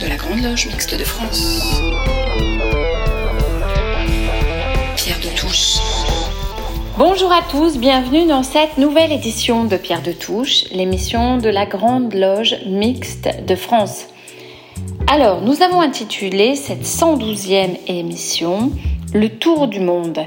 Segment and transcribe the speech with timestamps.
[0.00, 1.60] de la Grande Loge Mixte de France.
[4.96, 5.78] Pierre de Touche.
[6.96, 11.66] Bonjour à tous, bienvenue dans cette nouvelle édition de Pierre de Touche, l'émission de la
[11.66, 14.06] Grande Loge Mixte de France.
[15.08, 18.70] Alors, nous avons intitulé cette 112e émission
[19.14, 20.20] le tour du monde.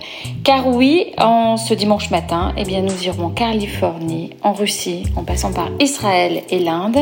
[0.44, 5.24] Car oui, en ce dimanche matin, eh bien, nous irons en Californie, en Russie, en
[5.24, 7.00] passant par Israël et l'Inde.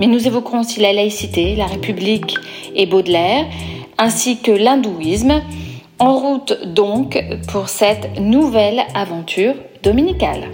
[0.00, 2.36] Mais nous évoquerons aussi la laïcité, la République
[2.74, 3.46] et Baudelaire,
[3.98, 5.42] ainsi que l'hindouisme.
[5.98, 7.22] En route donc
[7.52, 10.48] pour cette nouvelle aventure dominicale.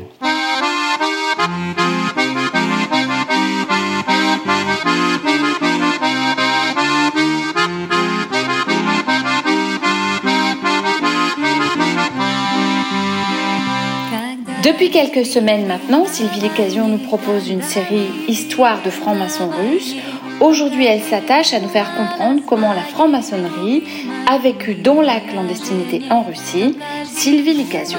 [14.69, 19.97] Depuis quelques semaines maintenant, Sylvie Lécasion nous propose une série Histoire de francs-maçons russes.
[20.43, 23.85] Aujourd'hui, elle s'attache à nous faire comprendre comment la franc-maçonnerie
[24.27, 26.77] a vécu dans la clandestinité en Russie.
[27.07, 27.99] Sylvie Lécasion.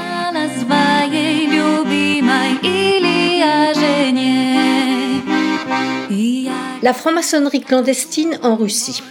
[6.83, 9.01] La franc-maçonnerie clandestine en Russie.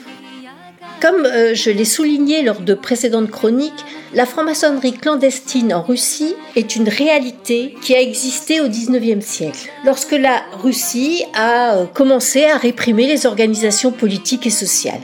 [1.01, 6.75] Comme euh, je l'ai souligné lors de précédentes chroniques, la franc-maçonnerie clandestine en Russie est
[6.75, 12.57] une réalité qui a existé au XIXe siècle, lorsque la Russie a euh, commencé à
[12.57, 15.03] réprimer les organisations politiques et sociales.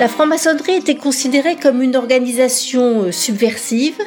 [0.00, 3.98] La franc-maçonnerie était considérée comme une organisation euh, subversive.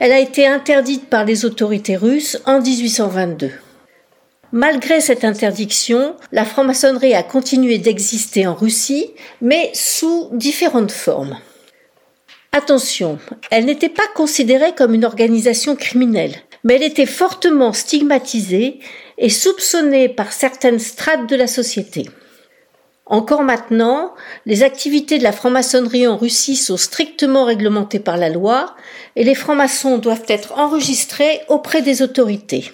[0.00, 3.52] Elle a été interdite par les autorités russes en 1822.
[4.50, 11.38] Malgré cette interdiction, la franc-maçonnerie a continué d'exister en Russie, mais sous différentes formes.
[12.50, 13.20] Attention,
[13.52, 18.80] elle n'était pas considérée comme une organisation criminelle, mais elle était fortement stigmatisée
[19.16, 22.06] et soupçonnée par certaines strates de la société.
[23.08, 24.14] Encore maintenant,
[24.46, 28.74] les activités de la franc-maçonnerie en Russie sont strictement réglementées par la loi
[29.14, 32.72] et les francs-maçons doivent être enregistrés auprès des autorités.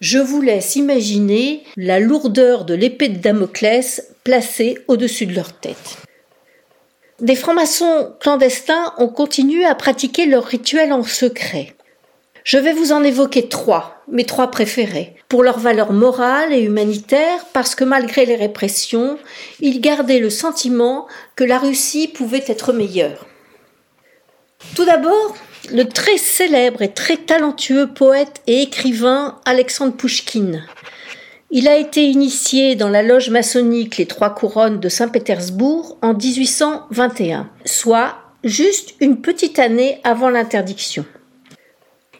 [0.00, 5.98] Je vous laisse imaginer la lourdeur de l'épée de Damoclès placée au-dessus de leur tête.
[7.20, 11.74] Des francs-maçons clandestins ont continué à pratiquer leurs rituels en secret.
[12.44, 17.44] Je vais vous en évoquer trois, mes trois préférés, pour leur valeur morale et humanitaire,
[17.52, 19.18] parce que malgré les répressions,
[19.60, 21.06] ils gardaient le sentiment
[21.36, 23.26] que la Russie pouvait être meilleure.
[24.74, 25.36] Tout d'abord,
[25.72, 30.64] le très célèbre et très talentueux poète et écrivain Alexandre Pouchkine.
[31.50, 37.48] Il a été initié dans la loge maçonnique Les Trois Couronnes de Saint-Pétersbourg en 1821,
[37.64, 41.06] soit juste une petite année avant l'interdiction.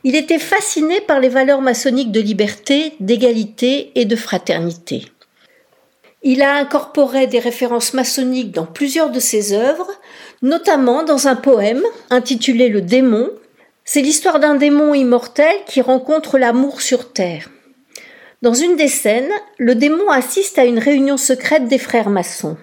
[0.04, 5.06] Il était fasciné par les valeurs maçonniques de liberté, d'égalité et de fraternité.
[6.22, 9.90] Il a incorporé des références maçonniques dans plusieurs de ses œuvres,
[10.42, 13.30] notamment dans un poème intitulé Le démon.
[13.84, 17.48] C'est l'histoire d'un démon immortel qui rencontre l'amour sur Terre.
[18.42, 22.56] Dans une des scènes, le démon assiste à une réunion secrète des frères maçons.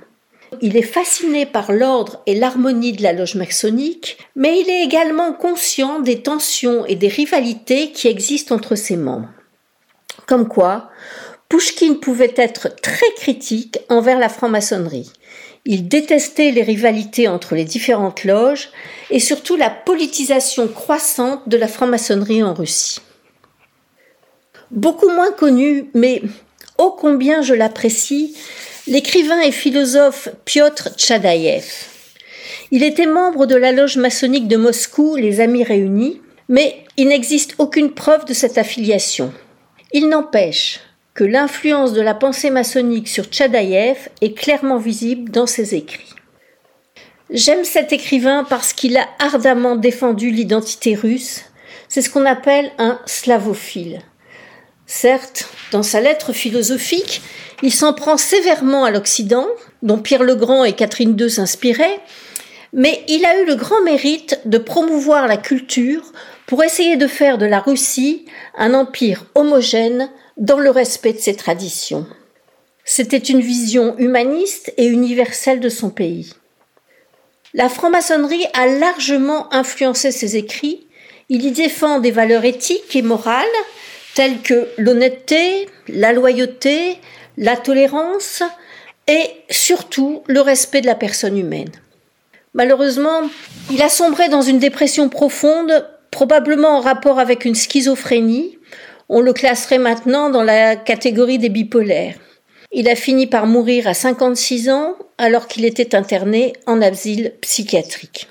[0.61, 5.33] Il est fasciné par l'ordre et l'harmonie de la loge maçonnique, mais il est également
[5.33, 9.29] conscient des tensions et des rivalités qui existent entre ses membres.
[10.27, 10.89] Comme quoi,
[11.49, 15.11] Pouchkine pouvait être très critique envers la franc-maçonnerie.
[15.65, 18.69] Il détestait les rivalités entre les différentes loges
[19.09, 23.01] et surtout la politisation croissante de la franc-maçonnerie en Russie.
[24.71, 26.21] Beaucoup moins connu, mais
[26.77, 28.35] ô combien je l'apprécie,
[28.87, 31.65] l'écrivain et philosophe Piotr Tchadaïev.
[32.71, 37.55] Il était membre de la loge maçonnique de Moscou, les Amis Réunis, mais il n'existe
[37.57, 39.33] aucune preuve de cette affiliation.
[39.91, 40.81] Il n'empêche
[41.13, 46.13] que l'influence de la pensée maçonnique sur Tchadaïev est clairement visible dans ses écrits.
[47.31, 51.45] J'aime cet écrivain parce qu'il a ardemment défendu l'identité russe.
[51.87, 54.01] C'est ce qu'on appelle un slavophile.
[54.87, 57.21] Certes, dans sa lettre philosophique,
[57.63, 59.47] il s'en prend sévèrement à l'Occident,
[59.81, 61.99] dont Pierre le Grand et Catherine II s'inspiraient,
[62.73, 66.11] mais il a eu le grand mérite de promouvoir la culture
[66.45, 71.35] pour essayer de faire de la Russie un empire homogène dans le respect de ses
[71.35, 72.05] traditions.
[72.83, 76.33] C'était une vision humaniste et universelle de son pays.
[77.53, 80.85] La franc-maçonnerie a largement influencé ses écrits.
[81.29, 83.45] Il y défend des valeurs éthiques et morales
[84.15, 86.97] tels que l'honnêteté, la loyauté,
[87.37, 88.41] la tolérance
[89.07, 91.71] et surtout le respect de la personne humaine.
[92.55, 93.21] Malheureusement,
[93.69, 98.57] il a sombré dans une dépression profonde, probablement en rapport avec une schizophrénie.
[99.09, 102.15] On le classerait maintenant dans la catégorie des bipolaires.
[102.71, 108.29] Il a fini par mourir à 56 ans alors qu'il était interné en asile psychiatrique.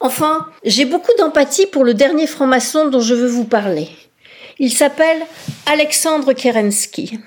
[0.00, 3.88] Enfin, j'ai beaucoup d'empathie pour le dernier franc-maçon dont je veux vous parler.
[4.62, 5.22] Il s'appelle
[5.64, 7.18] Alexandre Kerensky.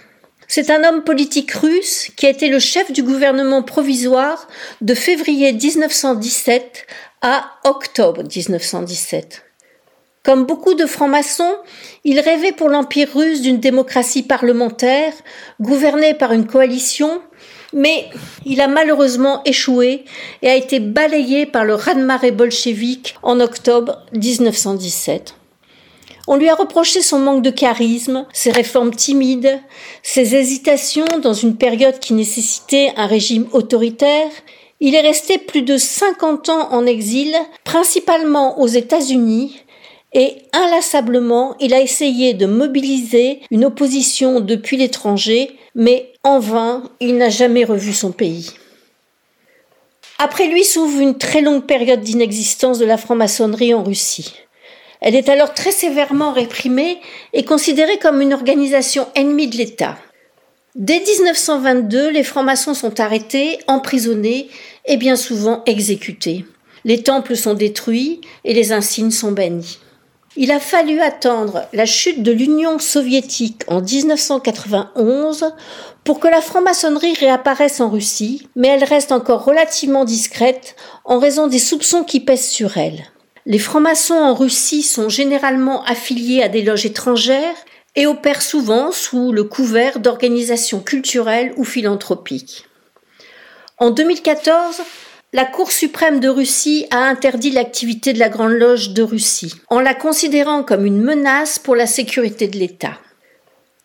[0.48, 4.48] C'est un homme politique russe qui a été le chef du gouvernement provisoire
[4.82, 6.86] de février 1917
[7.24, 9.42] à octobre 1917.
[10.22, 11.56] Comme beaucoup de francs-maçons,
[12.04, 15.14] il rêvait pour l'Empire russe d'une démocratie parlementaire,
[15.60, 17.20] gouvernée par une coalition,
[17.74, 18.12] mais
[18.46, 20.06] il a malheureusement échoué
[20.44, 25.34] et a été balayé par le raz-de-marée bolchevique en octobre 1917.
[26.28, 29.60] On lui a reproché son manque de charisme, ses réformes timides,
[30.04, 34.30] ses hésitations dans une période qui nécessitait un régime autoritaire.
[34.80, 37.36] Il est resté plus de 50 ans en exil,
[37.66, 39.60] principalement aux États-Unis,
[40.14, 47.18] et inlassablement il a essayé de mobiliser une opposition depuis l'étranger, mais en vain il
[47.18, 48.52] n'a jamais revu son pays.
[50.20, 54.34] Après lui s'ouvre une très longue période d'inexistence de la franc-maçonnerie en Russie.
[55.04, 56.98] Elle est alors très sévèrement réprimée
[57.34, 59.98] et considérée comme une organisation ennemie de l'État.
[60.76, 64.48] Dès 1922, les francs-maçons sont arrêtés, emprisonnés
[64.86, 66.46] et bien souvent exécutés.
[66.86, 69.80] Les temples sont détruits et les insignes sont bannis.
[70.38, 75.54] Il a fallu attendre la chute de l'Union soviétique en 1991
[76.06, 81.48] pour que la franc-maçonnerie réapparaisse en Russie, mais elle reste encore relativement discrète en raison
[81.48, 83.04] des soupçons qui pèsent sur elle.
[83.46, 87.56] Les francs-maçons en Russie sont généralement affiliés à des loges étrangères
[87.96, 92.66] et opèrent souvent sous le couvert d'organisations culturelles ou philanthropiques.
[93.80, 94.78] En 2014,
[95.34, 99.82] la Cour suprême de Russie a interdit l'activité de la Grande Loge de Russie, en
[99.82, 102.98] la considérant comme une menace pour la sécurité de l'État.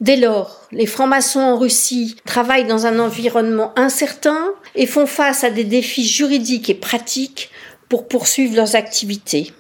[0.00, 5.50] Dès lors, les francs-maçons en Russie travaillent dans un environnement incertain et font face à
[5.50, 7.50] des défis juridiques et pratiques
[7.88, 9.52] pour poursuivre leurs activités.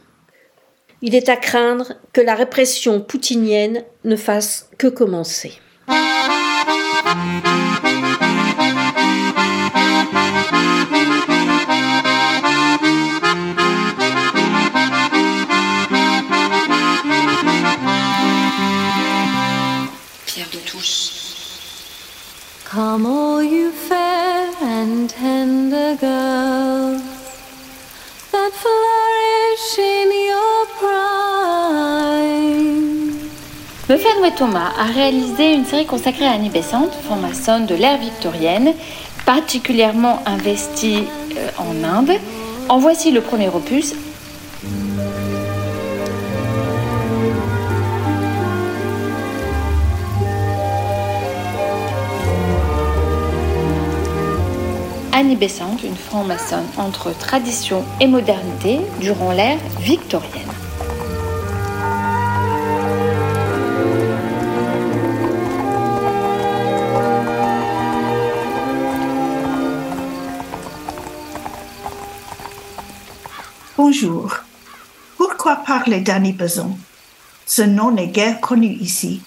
[1.00, 5.52] Il est à craindre que la répression poutinienne ne fasse que commencer.
[20.26, 21.12] Pierre de Touche.
[22.64, 27.17] Come all you fair and tender girls
[28.38, 29.78] that flourish
[34.36, 38.72] Thomas a réalisé une série consacrée à Annie Besant, franc-maçonne de l'ère victorienne,
[39.26, 41.04] particulièrement investie
[41.36, 42.12] euh, en Inde.
[42.68, 43.94] En voici le premier opus.
[55.20, 60.46] Annie Besant, une franc-maçonne entre tradition et modernité durant l'ère victorienne.
[73.76, 74.36] Bonjour.
[75.16, 76.78] Pourquoi parler d'Annie Besant
[77.44, 79.20] Ce nom n'est guère connu ici.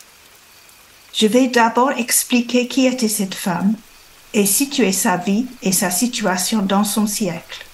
[1.13, 3.75] Je vais d'abord expliquer qui était cette femme
[4.34, 7.66] et situer sa vie et sa situation dans son siècle.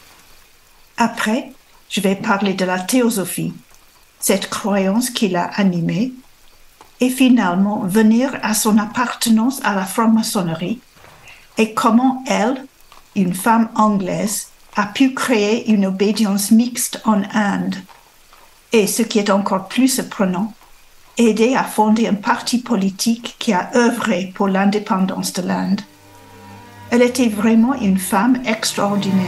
[0.97, 1.51] Après,
[1.89, 3.53] je vais parler de la théosophie,
[4.19, 6.13] cette croyance qui l'a animée,
[6.99, 10.79] et finalement venir à son appartenance à la franc-maçonnerie
[11.57, 12.65] et comment elle,
[13.15, 17.75] une femme anglaise, a pu créer une obédience mixte en Inde.
[18.71, 20.53] Et ce qui est encore plus surprenant,
[21.17, 25.81] aider à fonder un parti politique qui a œuvré pour l'indépendance de l'Inde.
[26.89, 29.25] Elle était vraiment une femme extraordinaire.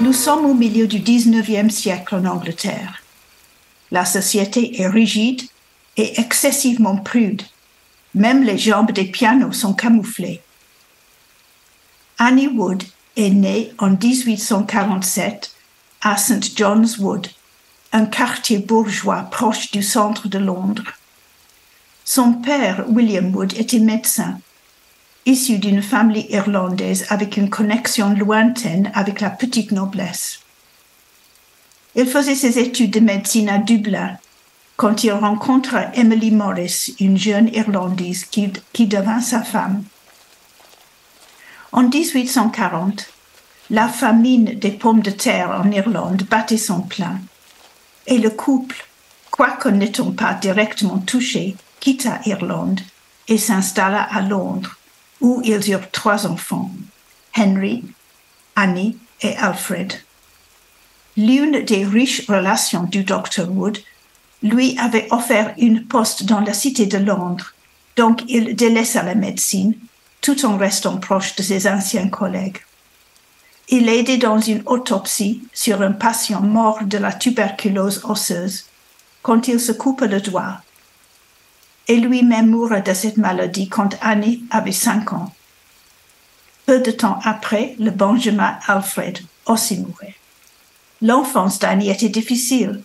[0.00, 3.02] Nous sommes au milieu du 19e siècle en Angleterre.
[3.90, 5.42] La société est rigide
[5.96, 7.42] et excessivement prude.
[8.14, 10.40] Même les jambes des pianos sont camouflées.
[12.18, 12.84] Annie Wood
[13.16, 15.55] est née en 1847
[16.02, 16.56] à St.
[16.56, 17.28] John's Wood,
[17.92, 20.92] un quartier bourgeois proche du centre de Londres.
[22.04, 24.38] Son père, William Wood, était médecin.
[25.24, 30.38] issue d'une famille irlandaise avec une connexion lointaine avec la petite noblesse.
[31.96, 34.18] Il faisait ses études de médecine à Dublin
[34.76, 39.82] quand il rencontra Emily Morris, une jeune Irlandaise qui, qui devint sa femme.
[41.72, 43.06] En 1840,
[43.70, 47.20] la famine des pommes de terre en Irlande battait son plein
[48.06, 48.86] et le couple,
[49.30, 52.80] quoique n'étant pas directement touché, quitta Irlande
[53.28, 54.76] et s'installa à Londres,
[55.20, 56.70] où ils eurent trois enfants,
[57.36, 57.84] Henry,
[58.54, 59.92] Annie et Alfred.
[61.16, 63.48] L'une des riches relations du Dr.
[63.48, 63.78] Wood
[64.42, 67.54] lui avait offert une poste dans la cité de Londres,
[67.96, 69.74] donc il délaissa la médecine
[70.20, 72.58] tout en restant proche de ses anciens collègues.
[73.68, 78.66] Il aidait dans une autopsie sur un patient mort de la tuberculose osseuse
[79.22, 80.60] quand il se coupe le doigt.
[81.88, 85.32] Et lui-même mourut de cette maladie quand Annie avait cinq ans.
[86.64, 90.16] Peu de temps après, le Benjamin Alfred aussi mourait.
[91.02, 92.82] L'enfance d'Annie était difficile,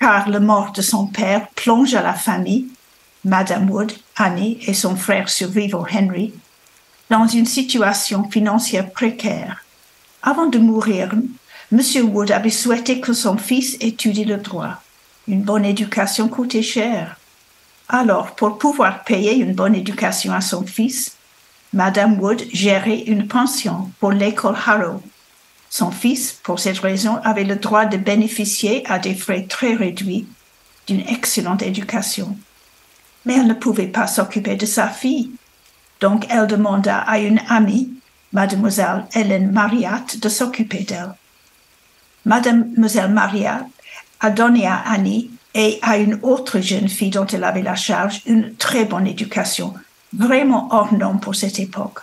[0.00, 2.68] car la mort de son père plongea la famille,
[3.24, 6.32] Madame Wood, Annie et son frère survivant Henry,
[7.08, 9.61] dans une situation financière précaire.
[10.24, 11.12] Avant de mourir,
[11.72, 11.80] M.
[12.14, 14.80] Wood avait souhaité que son fils étudie le droit.
[15.26, 17.16] Une bonne éducation coûtait cher.
[17.88, 21.16] Alors, pour pouvoir payer une bonne éducation à son fils,
[21.72, 25.02] Madame Wood gérait une pension pour l'école Harrow.
[25.70, 30.26] Son fils, pour cette raison, avait le droit de bénéficier à des frais très réduits
[30.86, 32.36] d'une excellente éducation.
[33.24, 35.30] Mais elle ne pouvait pas s'occuper de sa fille.
[36.00, 37.90] Donc elle demanda à une amie
[38.32, 41.14] mademoiselle Hélène Mariat de s'occuper d'elle.
[42.24, 43.66] Mademoiselle Mariat
[44.20, 48.22] a donné à Annie et à une autre jeune fille dont elle avait la charge
[48.26, 49.74] une très bonne éducation,
[50.12, 52.00] vraiment hors norme pour cette époque.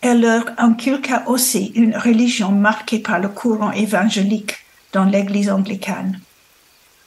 [0.00, 4.56] Elle leur inculqua aussi une religion marquée par le courant évangélique
[4.92, 6.20] dans l'Église anglicane,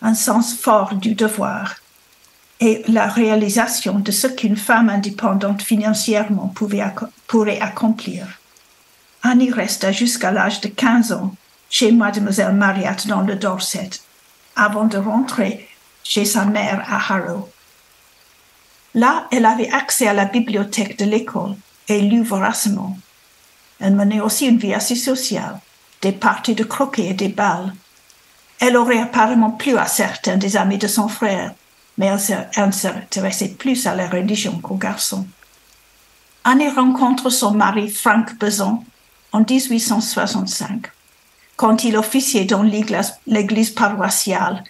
[0.01, 1.75] un sens fort du devoir
[2.59, 6.85] et la réalisation de ce qu'une femme indépendante financièrement pouvait
[7.27, 8.39] pourrait accomplir.
[9.23, 11.35] Annie resta jusqu'à l'âge de 15 ans
[11.69, 13.89] chez mademoiselle Marriott dans le Dorset,
[14.55, 15.67] avant de rentrer
[16.03, 17.49] chez sa mère à Harrow.
[18.93, 21.55] Là, elle avait accès à la bibliothèque de l'école
[21.89, 22.97] et lut voracement.
[23.81, 25.59] Elle menait aussi une vie assez sociale,
[26.01, 27.73] des parties de croquet et des balles.
[28.59, 31.53] Elle aurait apparemment plu à certains des amis de son frère,
[31.97, 35.25] mais elle, s'intéressait plus à la religion qu'aux garçons.
[36.43, 38.83] Annie rencontre son mari Frank Beson
[39.31, 40.87] en 1865,
[41.55, 44.63] quand il officiait dans l'église paroissiale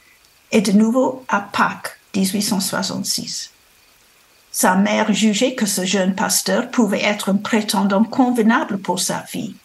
[0.51, 3.51] et de nouveau à Pâques 1866.
[4.51, 9.55] Sa mère jugeait que ce jeune pasteur pouvait être un prétendant convenable pour sa fille.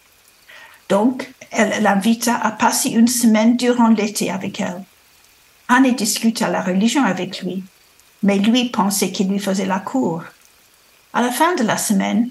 [0.89, 4.83] Donc, elle l'invita à passer une semaine durant l'été avec elle.
[5.73, 7.63] Annie discuta la religion avec lui,
[8.25, 10.25] mais lui pensait qu'il lui faisait la cour.
[11.13, 12.29] À la fin de la semaine,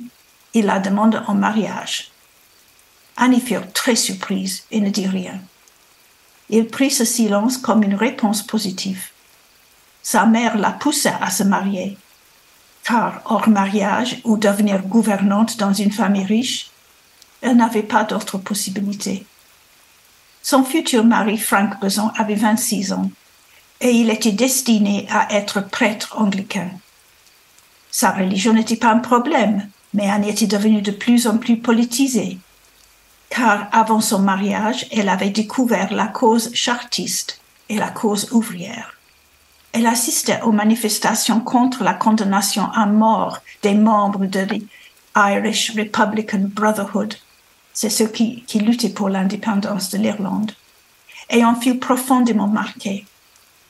[0.53, 2.12] il la demande en mariage.
[3.15, 5.39] Annie fut très surprise et ne dit rien.
[6.50, 9.05] Il prit ce silence comme une réponse positive.
[10.03, 11.98] Sa mère la poussa à se marier,
[12.84, 16.72] car hors mariage ou devenir gouvernante dans une famille riche,
[17.39, 19.25] elle n'avait pas d'autre possibilité.
[20.41, 23.10] Son futur mari, Frank Beson, avait 26 ans
[23.81, 26.69] et il était destiné à être prêtre anglican.
[27.91, 32.38] Sa religion n'était pas un problème, mais elle était devenue de plus en plus politisée,
[33.29, 38.95] car avant son mariage, elle avait découvert la cause chartiste et la cause ouvrière.
[39.71, 44.39] Elle assistait aux manifestations contre la condamnation à mort des membres de
[45.15, 47.15] l'Irish Republican Brotherhood,
[47.74, 50.51] c'est ceux qui, qui luttaient pour l'indépendance de l'Irlande,
[51.29, 53.05] et en fut profondément marquée.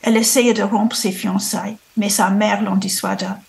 [0.01, 3.39] Elle essayait de rompre ses fiançailles, mais sa mère l'en dissuada.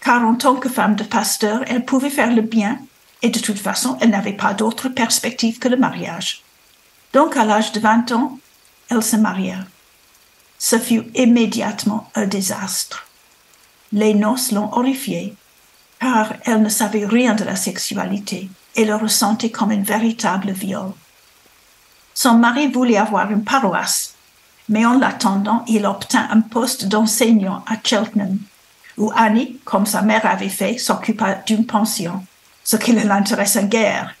[0.00, 2.78] Car en tant que femme de pasteur, elle pouvait faire le bien,
[3.22, 6.42] et de toute façon, elle n'avait pas d'autre perspective que le mariage.
[7.12, 8.38] Donc, à l'âge de vingt ans,
[8.90, 9.58] elle se maria.
[10.58, 13.06] Ce fut immédiatement un désastre.
[13.92, 15.34] Les noces l'ont horrifiée,
[16.00, 20.92] car elle ne savait rien de la sexualité et le ressentait comme un véritable viol.
[22.14, 24.14] Son mari voulait avoir une paroisse
[24.68, 28.38] mais en l'attendant, il obtint un poste d'enseignant à Cheltenham,
[28.96, 32.24] où Annie, comme sa mère avait fait, s'occupa d'une pension,
[32.64, 34.14] ce qui ne l'intéressait guère.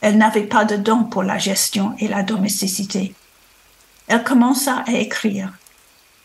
[0.00, 3.14] Elle n'avait pas de dons pour la gestion et la domesticité.
[4.06, 5.52] Elle commença à écrire,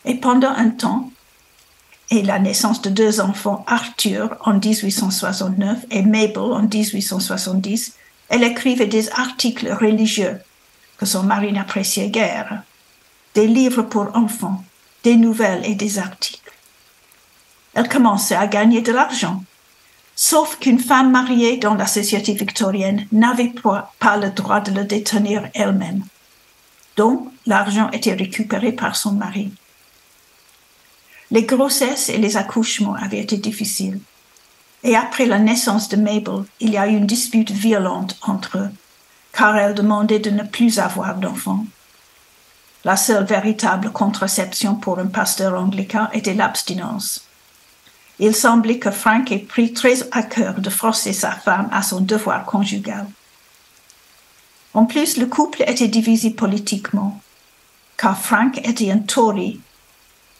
[0.04, 1.10] et pendant un temps,
[2.10, 7.94] et la naissance de deux enfants, Arthur en 1869 et Mabel en 1870,
[8.28, 10.38] elle écrivait des articles religieux
[10.98, 12.62] que son mari n'appréciait guère,
[13.34, 14.64] des livres pour enfants,
[15.02, 16.52] des nouvelles et des articles.
[17.74, 19.42] Elle commençait à gagner de l'argent,
[20.14, 23.52] sauf qu'une femme mariée dans la société victorienne n'avait
[23.98, 26.04] pas le droit de le détenir elle-même.
[26.96, 29.52] Donc, l'argent était récupéré par son mari.
[31.32, 33.98] Les grossesses et les accouchements avaient été difficiles.
[34.84, 38.70] Et après la naissance de Mabel, il y a eu une dispute violente entre eux,
[39.32, 41.64] car elle demandait de ne plus avoir d'enfants.
[42.84, 47.26] La seule véritable contraception pour un pasteur anglican était l'abstinence.
[48.18, 52.00] Il semblait que Frank ait pris très à cœur de forcer sa femme à son
[52.00, 53.06] devoir conjugal.
[54.74, 57.20] En plus, le couple était divisé politiquement,
[57.96, 59.60] car Frank était un Tory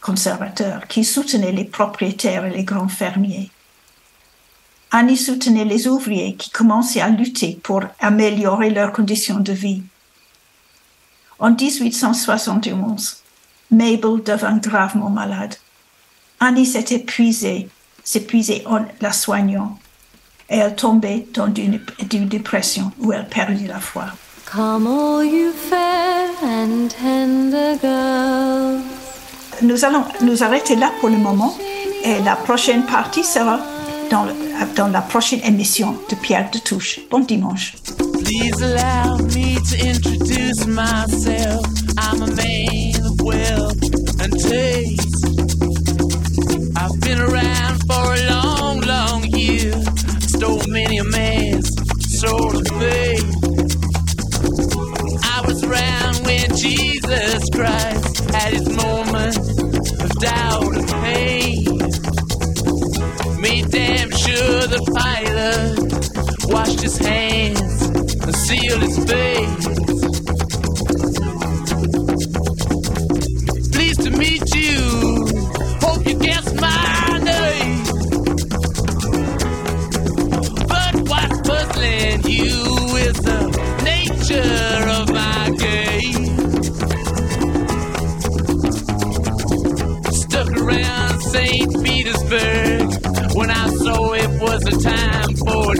[0.05, 3.51] conservateur qui soutenait les propriétaires et les grands fermiers.
[4.91, 9.83] Annie soutenait les ouvriers qui commençaient à lutter pour améliorer leurs conditions de vie.
[11.39, 13.23] En 1871,
[13.71, 15.57] Mabel devint gravement malade.
[16.41, 17.69] Annie s'est épuisée,
[18.03, 19.79] s'épuisait en la soignant,
[20.49, 21.81] et elle tombait dans une,
[22.13, 24.07] une dépression où elle perdit la foi.
[24.45, 28.83] Come all you fair and tender girls.
[29.63, 31.57] Nous allons nous arrêter là pour le moment
[32.05, 33.59] et la prochaine partie sera
[34.15, 34.27] dans,
[34.77, 37.01] dans la prochaine émission de Pierre de Touche.
[37.11, 37.75] Bon dimanche.
[38.25, 41.67] Please allow me to introduce myself.
[41.99, 43.83] I'm a man of wealth
[44.21, 45.27] and taste.
[46.77, 49.73] I've been around for a long, long year.
[50.21, 51.75] Stole many a man's
[52.21, 53.35] soul of faith.
[55.25, 59.37] I was around when Jesus Christ had his moment
[60.01, 60.84] of doubt
[64.37, 65.79] sure the pilot
[66.53, 67.83] washed his hands
[68.25, 69.67] and sealed his face.
[73.75, 75.27] Pleased to meet you.
[75.81, 77.85] Hope you guess my name.
[80.73, 82.64] But what's puzzling you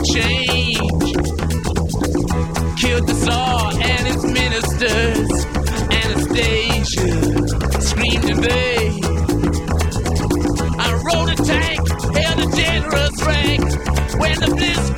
[0.05, 1.13] change.
[2.77, 5.29] Killed the Tsar and its ministers.
[6.01, 7.09] Anastasia
[7.81, 9.03] screamed in vain.
[10.77, 11.81] I rode a tank,
[12.15, 13.63] held a generous rank
[14.19, 14.94] when the blitzkrieg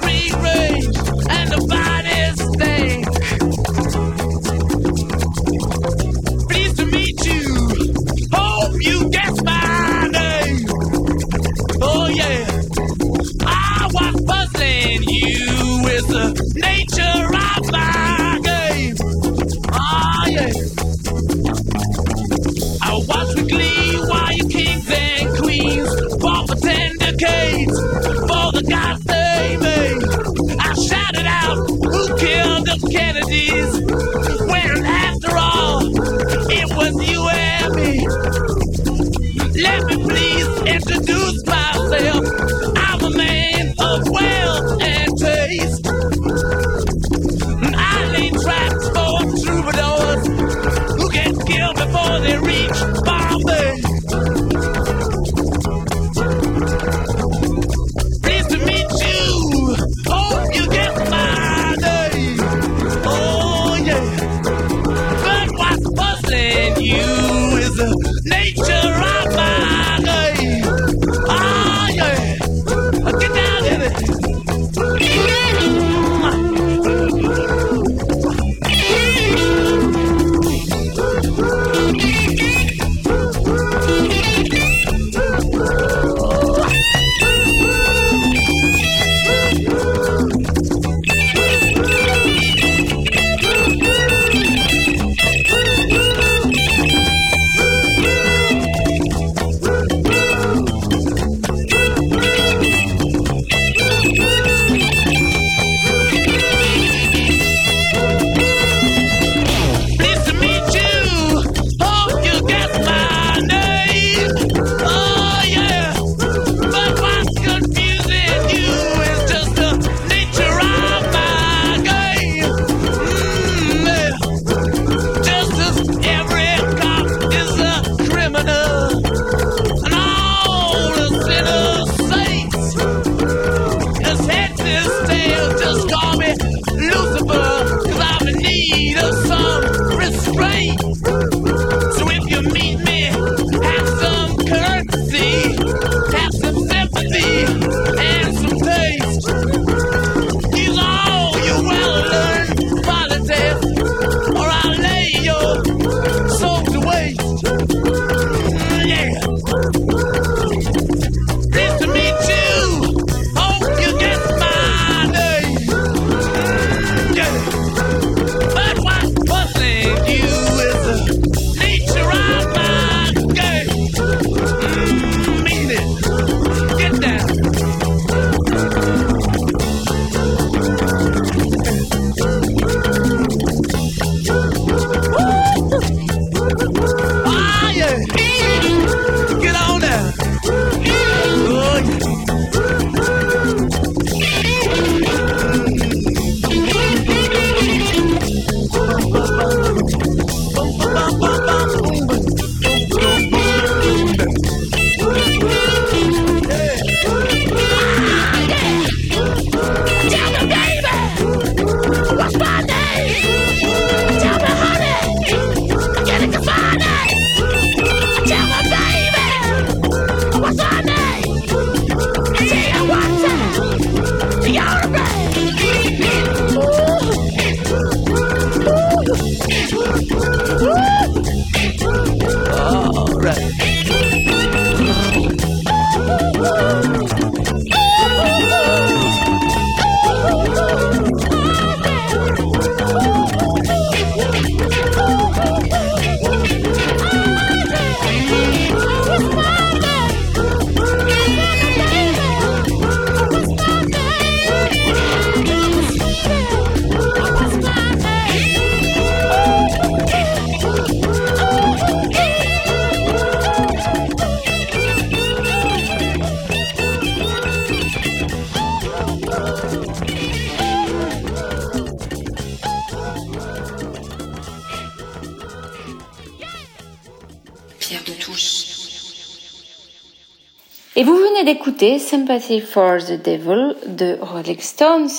[281.79, 285.09] Sympathy for the Devil de Rolling Stones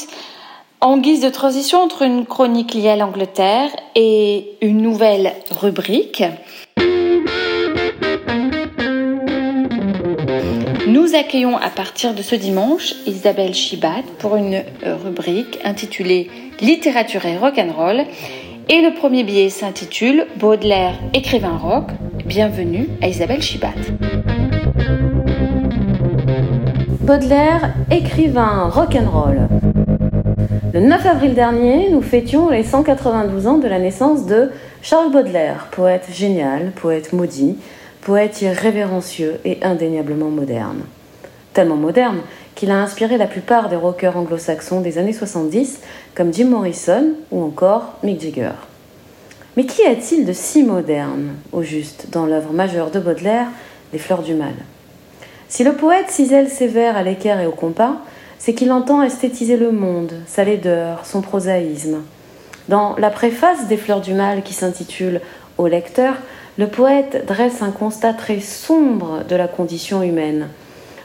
[0.81, 6.25] en guise de transition entre une chronique liée à l'Angleterre et une nouvelle rubrique.
[10.89, 16.29] Nous accueillons à partir de ce dimanche Isabelle Chibat pour une rubrique intitulée
[16.61, 18.05] Littérature et rock'n'roll.
[18.69, 21.85] Et le premier billet s'intitule Baudelaire, écrivain rock.
[22.27, 23.75] Bienvenue à Isabelle Chibat.
[27.09, 29.49] Baudelaire, écrivain rock'n'roll.
[30.75, 34.51] Le 9 avril dernier, nous fêtions les 192 ans de la naissance de
[34.83, 37.57] Charles Baudelaire, poète génial, poète maudit,
[38.03, 40.83] poète irrévérencieux et indéniablement moderne.
[41.55, 42.19] Tellement moderne
[42.55, 45.81] qu'il a inspiré la plupart des rockers anglo-saxons des années 70,
[46.15, 48.53] comme Jim Morrison ou encore Mick Jagger.
[49.57, 53.47] Mais qu'y a-t-il de si moderne, au juste, dans l'œuvre majeure de Baudelaire,
[53.95, 54.53] Les Fleurs du Mal?
[55.49, 57.97] Si le poète cisèle vers à l'équerre et au compas,
[58.39, 62.03] c'est qu'il entend esthétiser le monde, sa laideur, son prosaïsme.
[62.69, 65.21] Dans la préface des Fleurs du Mal qui s'intitule
[65.57, 66.15] Au lecteur,
[66.59, 70.49] le poète dresse un constat très sombre de la condition humaine.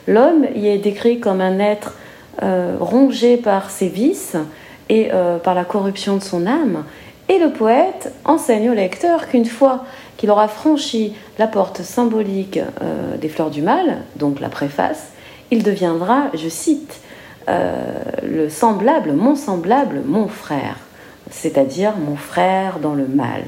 [0.06, 1.94] L'homme y est décrit comme un être
[2.42, 4.36] euh, rongé par ses vices
[4.88, 6.84] et euh, par la corruption de son âme,
[7.28, 9.84] et le poète enseigne au lecteur qu'une fois
[10.16, 15.08] qu'il aura franchi la porte symbolique euh, des fleurs du mal, donc la préface,
[15.50, 17.00] il deviendra, je cite,
[17.48, 20.78] euh, le semblable, mon semblable, mon frère,
[21.30, 23.44] c'est-à-dire mon frère dans le mal.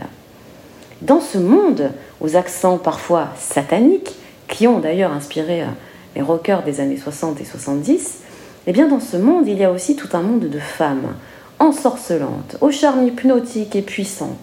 [1.02, 4.14] Dans ce monde, aux accents parfois sataniques,
[4.48, 5.66] qui ont d'ailleurs inspiré euh,
[6.14, 8.18] les rockers des années 60 et 70,
[8.66, 11.14] eh bien dans ce monde, il y a aussi tout un monde de femmes,
[11.59, 14.37] ensorcelantes, au charme hypnotique et puissant,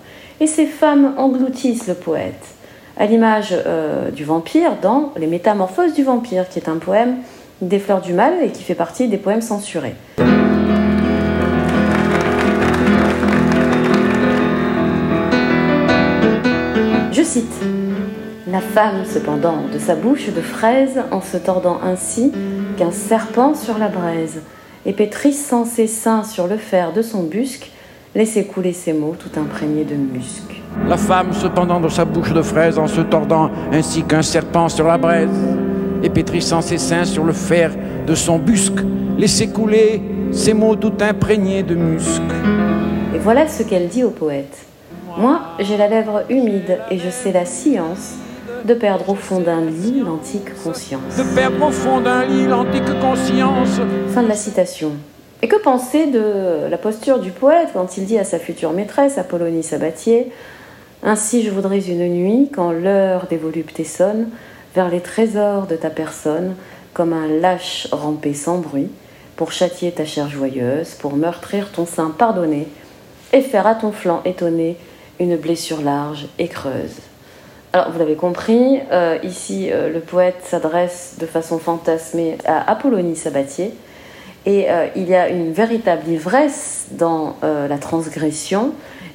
[0.44, 2.44] et ces femmes engloutissent le poète,
[2.98, 7.16] à l'image euh, du vampire dans Les Métamorphoses du vampire, qui est un poème
[7.62, 9.96] des fleurs du mal et qui fait partie des poèmes censurés.
[17.14, 17.54] Je cite
[18.46, 22.34] La femme, cependant, de sa bouche de fraise, en se tordant ainsi
[22.76, 24.42] qu'un serpent sur la braise,
[24.86, 27.72] et pétrissant ses seins sur le fer de son busque,
[28.16, 30.62] laissait couler ses mots tout imprégnés de musc.
[30.88, 34.88] La femme cependant dans sa bouche de fraise en se tordant ainsi qu'un serpent sur
[34.88, 35.30] la braise
[36.04, 37.72] et pétrissant ses seins sur le fer
[38.06, 38.74] de son busc,
[39.18, 42.22] laissait couler ses mots tout imprégnés de musc.
[43.16, 44.66] Et voilà ce qu'elle dit au poète.
[45.18, 48.16] Moi, j'ai la lèvre humide et je sais la science
[48.66, 51.18] de perdre au fond d'un lit l'antique conscience.
[51.18, 53.80] De perdre au fond d'un lit l'antique conscience.
[54.10, 54.92] Fin de la citation.
[55.44, 59.18] Et que penser de la posture du poète quand il dit à sa future maîtresse,
[59.18, 60.32] Apollonie Sabatier,
[61.04, 64.30] Ainsi je voudrais une nuit, quand l'heure des voluptés sonne,
[64.74, 66.56] vers les trésors de ta personne,
[66.94, 68.88] comme un lâche ramper sans bruit,
[69.36, 72.70] pour châtier ta chair joyeuse, pour meurtrir ton sein pardonné,
[73.34, 74.78] et faire à ton flanc étonné
[75.20, 77.00] une blessure large et creuse.
[77.74, 83.18] Alors, vous l'avez compris, euh, ici, euh, le poète s'adresse de façon fantasmée à Apollonie
[83.18, 83.74] Sabatier,
[84.46, 88.74] et euh, il y a une véritable ivresse dans euh, la transgression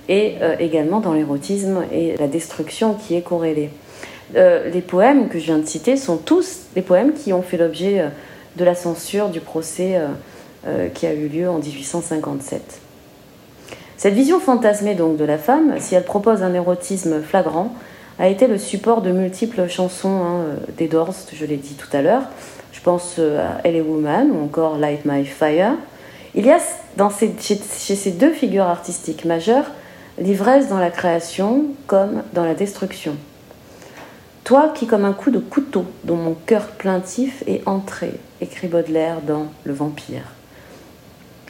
[0.09, 3.71] et euh, également dans l'érotisme et la destruction qui est corrélée.
[4.35, 8.05] les poèmes que je viens de citer sont tous des poèmes qui ont fait l'objet
[8.57, 10.01] de la censure du procès
[10.95, 12.81] qui a eu lieu en 1857.
[13.97, 17.75] Cette vision fantasmée donc de la femme, si elle propose un érotisme flagrant,
[18.19, 20.45] a été le support de multiples chansons hein,
[20.77, 20.91] des
[21.33, 22.25] je l'ai dit tout à l'heure,
[22.73, 25.75] je pense euh, à Elle Woman ou encore Light My Fire.
[26.35, 26.59] Il y a
[26.97, 29.71] dans ces, chez, ces deux figures artistiques majeures
[30.19, 33.17] l'ivresse dans la création comme dans la destruction.
[34.45, 39.21] Toi qui, comme un coup de couteau dont mon cœur plaintif est entré, écrit Baudelaire
[39.21, 40.33] dans Le Vampire.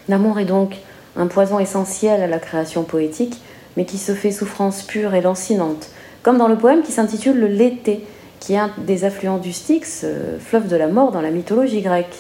[0.09, 0.77] L'amour est donc
[1.17, 3.41] un poison essentiel à la création poétique,
[3.77, 5.91] mais qui se fait souffrance pure et lancinante,
[6.23, 8.05] comme dans le poème qui s'intitule Le L'été,
[8.41, 11.83] qui est un des affluents du Styx, euh, fleuve de la mort dans la mythologie
[11.83, 12.17] grecque.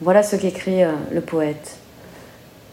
[0.00, 1.76] Voilà ce qu'écrit euh, le poète.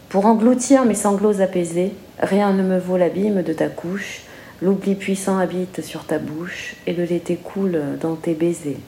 [0.08, 4.22] Pour engloutir mes sanglots apaisés, rien ne me vaut l'abîme de ta couche,
[4.62, 8.78] l'oubli puissant habite sur ta bouche, et le lait coule dans tes baisers.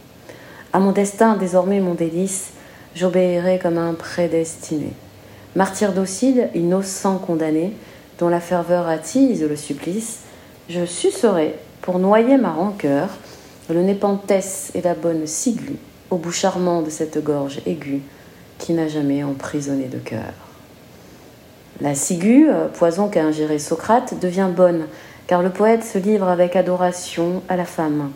[0.72, 2.52] À mon destin, désormais mon délice,
[2.94, 4.92] j'obéirai comme un prédestiné.
[5.56, 7.72] Martyr docile, innocent condamné,
[8.18, 10.20] dont la ferveur attise le supplice,
[10.68, 13.08] je sucerai, pour noyer ma rancœur,
[13.72, 15.76] le népenthes et la bonne ciguë
[16.10, 18.02] au bout charmant de cette gorge aiguë
[18.58, 20.32] qui n'a jamais emprisonné de cœur.
[21.80, 24.86] La euh, poison qu'a ingéré Socrate, devient bonne,
[25.26, 28.10] car le poète se livre avec adoration à la femme.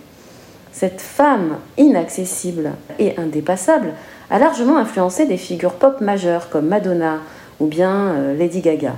[0.72, 3.94] cette femme inaccessible et indépassable
[4.28, 7.20] a largement influencé des figures pop majeures comme Madonna
[7.60, 8.96] ou bien euh, Lady Gaga.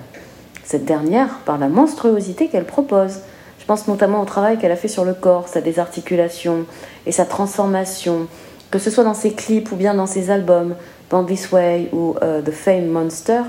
[0.64, 3.20] Cette dernière par la monstruosité qu'elle propose.
[3.66, 6.66] Je pense notamment au travail qu'elle a fait sur le corps, sa désarticulation
[7.04, 8.28] et sa transformation,
[8.70, 10.76] que ce soit dans ses clips ou bien dans ses albums,
[11.10, 13.40] Born This Way ou euh, The Fame Monster,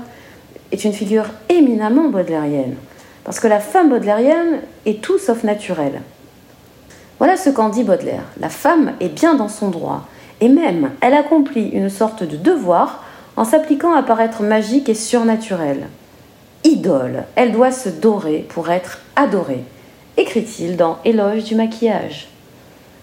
[0.72, 2.74] est une figure éminemment baudelairienne.
[3.22, 6.00] Parce que la femme baudelairienne est tout sauf naturelle.
[7.18, 8.24] Voilà ce qu'en dit Baudelaire.
[8.40, 10.08] La femme est bien dans son droit,
[10.40, 13.04] et même elle accomplit une sorte de devoir
[13.36, 15.86] en s'appliquant à paraître magique et surnaturelle.
[16.64, 19.62] Idole, elle doit se dorer pour être adorée,
[20.18, 22.28] écrit-il dans Éloge du maquillage.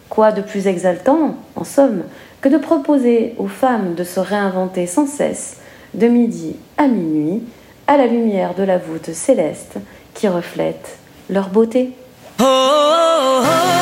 [0.10, 2.04] Quoi de plus exaltant, en somme,
[2.42, 5.58] que de proposer aux femmes de se réinventer sans cesse,
[5.96, 7.42] de midi à minuit,
[7.88, 9.78] à la lumière de la voûte céleste
[10.14, 10.98] qui reflète
[11.30, 11.92] leur beauté.
[12.40, 13.75] Oh, oh, oh,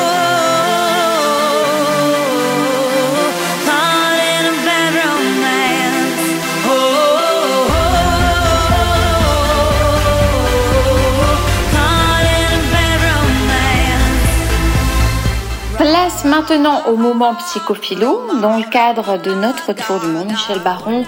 [16.26, 18.22] maintenant au moment psychophilo.
[18.42, 21.04] Dans le cadre de notre tour du monde, Michel Baron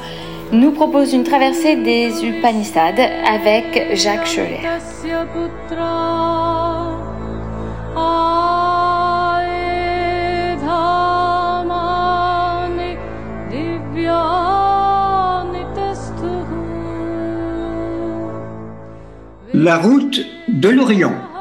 [0.52, 4.62] nous propose une traversée des Upanishads avec Jacques Scheller.
[19.54, 21.35] La route de l'Orient.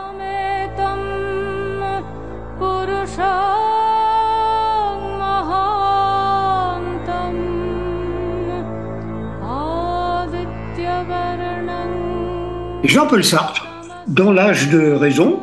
[12.85, 13.67] Jean-Paul Sartre,
[14.07, 15.41] dans l'âge de raison,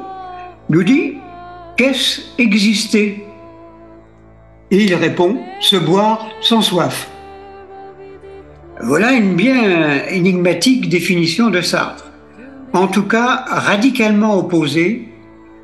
[0.69, 1.15] nous dit
[1.75, 3.25] Qu'est-ce exister?
[4.69, 7.10] Et il répond Se boire sans soif.
[8.84, 12.12] Voilà une bien énigmatique définition de Sartre,
[12.73, 15.10] en tout cas radicalement opposée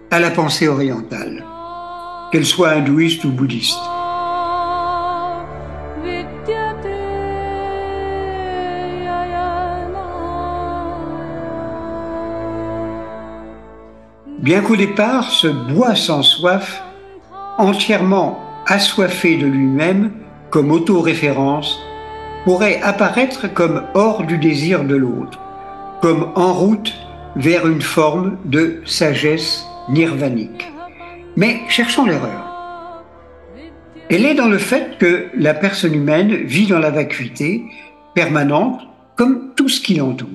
[0.09, 1.45] à la pensée orientale,
[2.31, 3.96] qu'elle soit hindouiste ou bouddhiste.
[14.47, 16.81] Bien qu'au départ se boit sans soif,
[17.57, 20.13] entièrement assoiffé de lui-même
[20.51, 21.77] comme autoréférence,
[22.45, 25.37] pourrait apparaître comme hors du désir de l'autre,
[26.01, 26.93] comme en route
[27.35, 30.71] vers une forme de sagesse nirvanique.
[31.35, 33.03] Mais cherchons l'erreur.
[34.09, 37.65] Elle est dans le fait que la personne humaine vit dans la vacuité
[38.15, 38.79] permanente
[39.17, 40.29] comme tout ce qui l'entoure.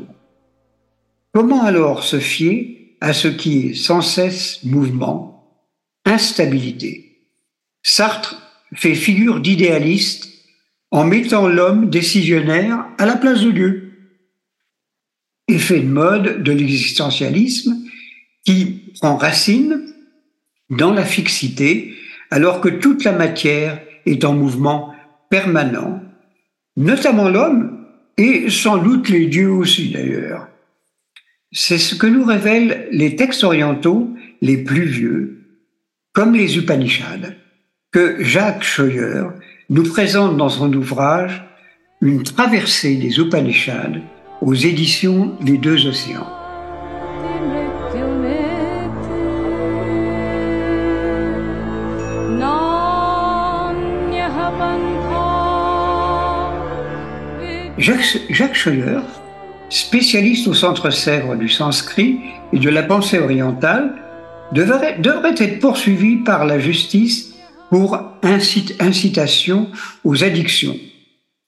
[1.33, 5.59] Comment alors se fier à ce qui est sans cesse mouvement,
[6.05, 7.27] instabilité
[7.83, 8.41] Sartre
[8.75, 10.29] fait figure d'idéaliste
[10.93, 13.93] en mettant l'homme décisionnaire à la place de Dieu.
[15.49, 17.75] Effet de mode de l'existentialisme
[18.45, 19.85] qui prend racine
[20.71, 21.97] dans la fixité
[22.31, 24.95] alors que toute la matière est en mouvement
[25.29, 26.01] permanent,
[26.77, 27.85] notamment l'homme
[28.17, 30.52] et sans doute les dieux aussi d'ailleurs.
[31.55, 34.09] C'est ce que nous révèlent les textes orientaux
[34.41, 35.43] les plus vieux,
[36.15, 37.35] comme les Upanishads,
[37.91, 39.25] que Jacques Scheuer
[39.69, 41.45] nous présente dans son ouvrage
[42.01, 44.01] Une traversée des Upanishads
[44.41, 46.27] aux éditions des deux océans.
[57.77, 58.55] Jacques, Jacques
[59.73, 62.19] spécialiste au Centre Sèvres du sanskrit
[62.53, 63.95] et de la pensée orientale,
[64.53, 64.99] devrait,
[65.39, 67.35] être poursuivi par la justice
[67.71, 69.71] pour incitation
[70.05, 70.77] aux addictions.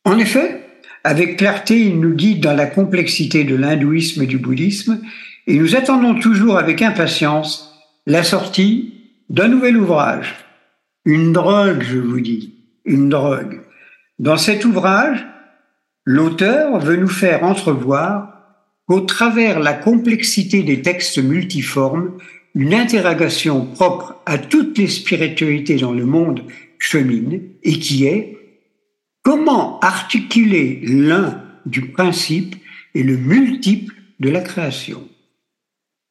[0.06, 0.62] En effet,
[1.04, 5.02] avec clarté, il nous guide dans la complexité de l'hindouisme et du bouddhisme,
[5.46, 8.94] et nous attendons toujours avec impatience la sortie
[9.28, 10.34] d'un nouvel ouvrage.
[11.04, 12.54] Une drogue, je vous dis,
[12.86, 13.60] une drogue.
[14.18, 15.26] Dans cet ouvrage,
[16.04, 18.34] L'auteur veut nous faire entrevoir
[18.86, 22.18] qu'au travers la complexité des textes multiformes,
[22.54, 26.42] une interrogation propre à toutes les spiritualités dans le monde
[26.78, 28.36] chemine et qui est
[29.22, 32.54] comment articuler l'un du principe
[32.94, 35.08] et le multiple de la création.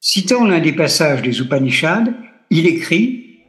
[0.02, 2.12] Citant l'un des passages des Upanishads,
[2.50, 3.40] il écrit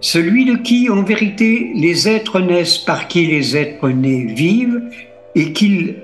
[0.00, 4.82] Celui de qui en vérité les êtres naissent par qui les êtres nés vivent
[5.34, 5.96] et qu'ils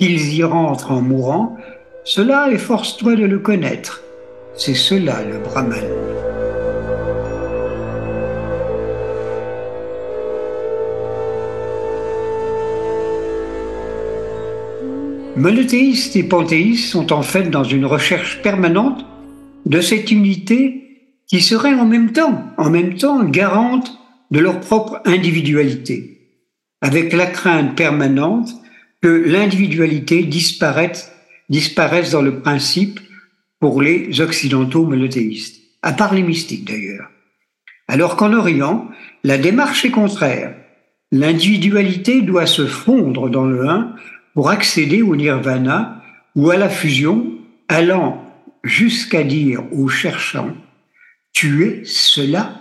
[0.00, 1.56] y rentrent en mourant,
[2.04, 4.02] cela efforce-toi de le connaître.
[4.56, 5.80] C'est cela le Brahman.
[15.36, 19.04] Monothéistes et panthéistes sont en fait dans une recherche permanente
[19.66, 23.98] de cette unité qui serait en même temps, en même temps garante
[24.30, 26.13] de leur propre individualité
[26.84, 28.50] avec la crainte permanente
[29.00, 31.10] que l'individualité disparaisse,
[31.48, 33.00] disparaisse dans le principe
[33.58, 37.08] pour les occidentaux monothéistes, à part les mystiques d'ailleurs.
[37.88, 38.86] Alors qu'en Orient,
[39.22, 40.54] la démarche est contraire.
[41.10, 43.94] L'individualité doit se fondre dans le un
[44.34, 46.02] pour accéder au nirvana
[46.36, 47.32] ou à la fusion,
[47.66, 48.22] allant
[48.62, 50.54] jusqu'à dire aux cherchants,
[51.32, 52.60] tu es cela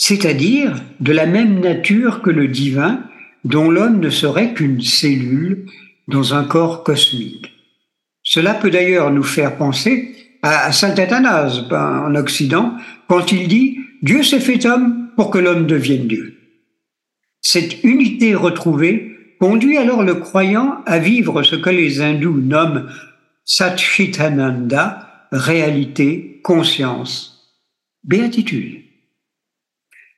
[0.00, 3.04] c'est-à-dire de la même nature que le divin
[3.44, 5.66] dont l'homme ne serait qu'une cellule
[6.08, 7.52] dans un corps cosmique.
[8.22, 12.76] Cela peut d'ailleurs nous faire penser à saint Athanase ben, en Occident
[13.08, 16.34] quand il dit Dieu s'est fait homme pour que l'homme devienne Dieu.
[17.42, 22.88] Cette unité retrouvée conduit alors le croyant à vivre ce que les hindous nomment
[23.44, 27.52] Satchitananda, réalité, conscience,
[28.02, 28.89] béatitude.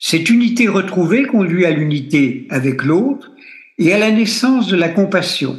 [0.04, 3.30] Cette unité retrouvée conduit à l'unité avec l'autre
[3.78, 5.56] et à la naissance de la compassion.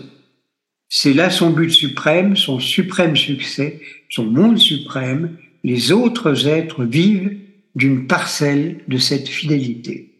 [0.89, 3.79] C'est là son but suprême, son suprême succès,
[4.09, 5.37] son monde suprême.
[5.63, 7.37] Les autres êtres vivent
[7.75, 10.11] d'une parcelle de cette fidélité.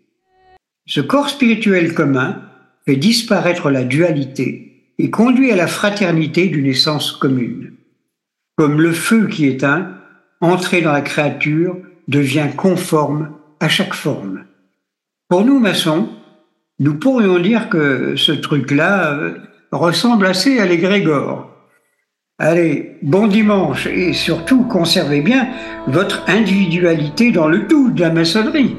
[0.85, 2.41] Ce corps spirituel commun
[2.85, 7.73] fait disparaître la dualité et conduit à la fraternité d'une essence commune.
[8.55, 9.97] Comme le feu qui éteint,
[10.39, 13.29] entré dans la créature, devient conforme
[13.63, 14.43] à chaque forme.
[15.29, 16.09] Pour nous, maçons,
[16.79, 19.37] nous pourrions dire que ce truc-là euh,
[19.71, 21.49] ressemble assez à l'égrégore.
[22.39, 25.47] Allez, bon dimanche et surtout conservez bien
[25.87, 28.75] votre individualité dans le tout de la maçonnerie.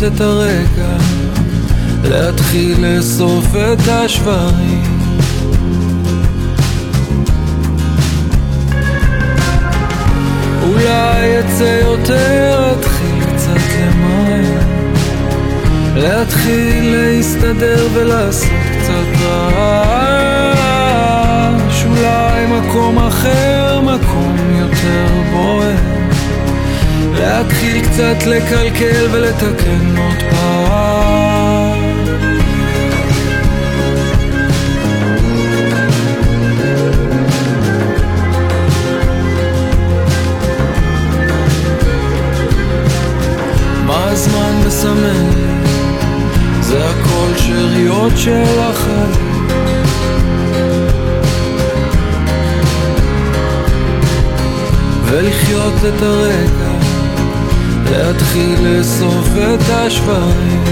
[0.00, 0.96] ולחיות את הרגע,
[2.04, 4.98] להתחיל לאסוף את השברים.
[10.62, 14.60] אולי אצא יותר, אתחיל קצת למהר.
[15.96, 20.56] להתחיל להסתדר ולעשות קצת רעש.
[21.84, 23.80] אולי מקום אחר,
[27.26, 31.76] להתחיל קצת לקלקל ולתקן עוד פעם.
[43.86, 45.30] מה הזמן מסמן?
[46.60, 49.26] זה הכל שאריות של החיים.
[55.04, 56.65] ולחיות את הרגע,
[57.90, 60.64] להתחיל לאסוף את השברים.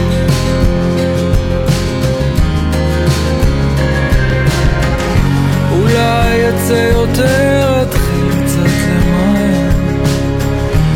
[5.72, 9.70] אולי אצא יותר, אתחיל קצת למהר.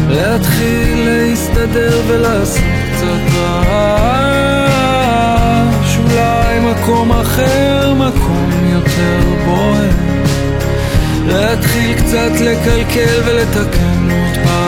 [0.08, 4.38] להתחיל להסתדר ולעשות קצת רעש.
[5.98, 9.90] אולי מקום אחר, מקום יותר בוער.
[11.26, 14.67] להתחיל קצת לקלקל ולתקן עוד פעם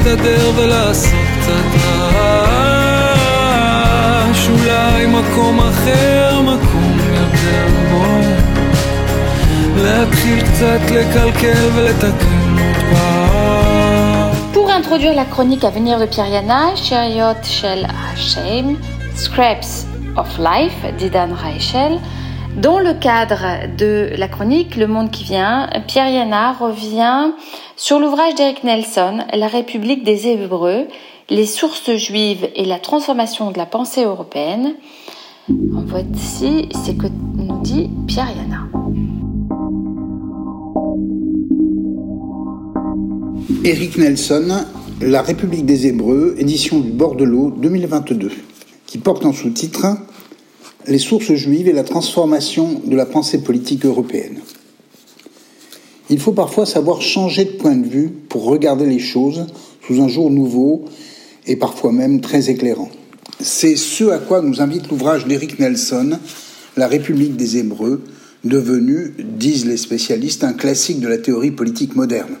[0.00, 2.88] להסתדר ולעשות קצת רעש
[4.48, 8.38] אולי מקום אחר, מקום יותר בוער
[9.76, 13.36] להתחיל קצת לקלקל ולתקן עוד פעם
[14.54, 18.66] Pour introduire la chronique à venir de Pierre Yana, Chariot Shel Hashem,
[19.14, 19.72] Scraps
[20.16, 21.94] of Life d'Idan Raichel,
[22.56, 23.42] dans le cadre
[23.76, 27.32] de la chronique Le Monde qui vient, Pierre Yana revient
[27.81, 30.85] sur l'ouvrage d'Eric Nelson, La République des Hébreux,
[31.31, 34.75] les sources juives et la transformation de la pensée européenne.
[35.49, 38.67] En voici ce que nous dit Pierre Yana.
[43.63, 44.63] Eric Nelson,
[45.01, 48.29] La République des Hébreux, édition du bord de l'eau 2022,
[48.85, 49.87] qui porte en sous-titre
[50.85, 54.39] Les sources juives et la transformation de la pensée politique européenne.
[56.11, 59.47] Il faut parfois savoir changer de point de vue pour regarder les choses
[59.87, 60.83] sous un jour nouveau
[61.47, 62.89] et parfois même très éclairant.
[63.39, 66.19] C'est ce à quoi nous invite l'ouvrage d'Eric Nelson,
[66.75, 68.03] La République des Hébreux,
[68.43, 72.35] devenu, disent les spécialistes, un classique de la théorie politique moderne.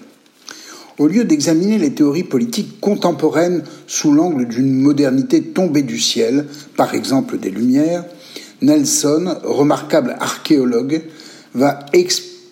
[0.99, 6.45] Au lieu d'examiner les théories politiques contemporaines sous l'angle d'une modernité tombée du ciel,
[6.75, 8.03] par exemple des Lumières,
[8.61, 11.03] Nelson, remarquable archéologue,
[11.53, 11.79] va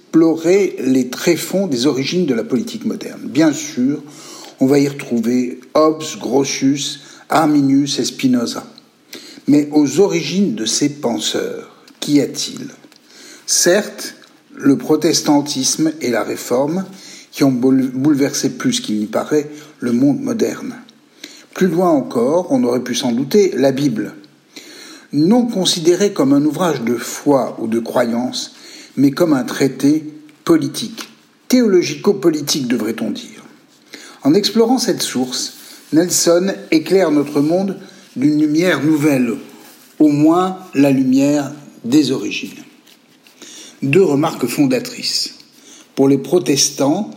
[0.10, 3.22] explorer les tréfonds des origines de la politique moderne.
[3.26, 4.01] Bien sûr,
[4.60, 8.66] on va y retrouver Hobbes, Grotius, Arminius et Spinoza.
[9.47, 12.70] Mais aux origines de ces penseurs, qu'y a-t-il?
[13.45, 14.16] Certes,
[14.55, 16.86] le protestantisme et la réforme,
[17.32, 20.74] qui ont bouleversé plus qu'il n'y paraît le monde moderne.
[21.53, 24.16] Plus loin encore, on aurait pu s'en douter, la Bible.
[25.14, 28.55] Non considérée comme un ouvrage de foi ou de croyance,
[29.00, 30.04] mais comme un traité
[30.43, 31.08] politique,
[31.47, 33.45] théologico-politique devrait-on dire.
[34.24, 35.54] En explorant cette source,
[35.93, 37.78] Nelson éclaire notre monde
[38.18, 39.36] d'une lumière nouvelle,
[40.00, 41.54] au moins la lumière
[41.86, 42.62] des origines.
[43.82, 45.36] Deux remarques fondatrices.
[45.95, 47.12] Pour les protestants,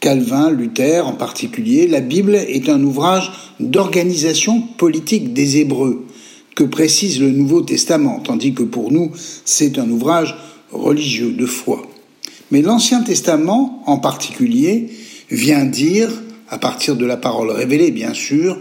[0.00, 6.06] Calvin, Luther en particulier, la Bible est un ouvrage d'organisation politique des Hébreux,
[6.54, 9.12] que précise le Nouveau Testament, tandis que pour nous,
[9.44, 10.34] c'est un ouvrage
[10.72, 11.82] religieux de foi.
[12.50, 14.90] Mais l'Ancien Testament, en particulier,
[15.30, 16.10] vient dire,
[16.48, 18.58] à partir de la parole révélée bien sûr,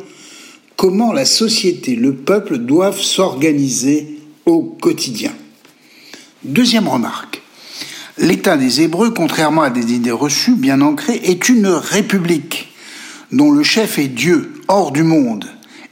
[0.76, 5.34] comment la société, le peuple doivent s'organiser au quotidien.
[6.43, 7.41] Deuxième remarque.
[8.18, 12.70] L'État des Hébreux, contrairement à des idées reçues bien ancrées, est une république
[13.32, 15.45] dont le chef est Dieu, hors du monde,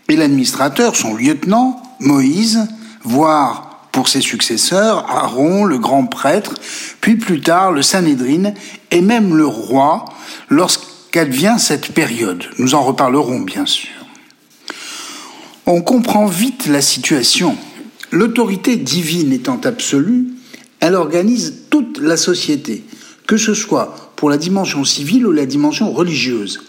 [0.10, 2.68] et l'administrateur, son lieutenant, Moïse,
[3.04, 3.65] voire
[3.96, 6.54] pour ses successeurs, Aaron, le grand prêtre,
[7.00, 8.52] puis plus tard le Sanhédrin,
[8.92, 10.04] et même le roi,
[10.50, 12.44] lorsqu'advient cette période.
[12.60, 13.90] Nous en reparlerons bien sûr.
[15.66, 17.56] On comprend vite la situation.
[18.12, 20.28] L'autorité divine étant absolue,
[20.82, 22.84] elle organise toute la société,
[23.28, 26.60] que ce soit pour la dimension civile ou la dimension religieuse.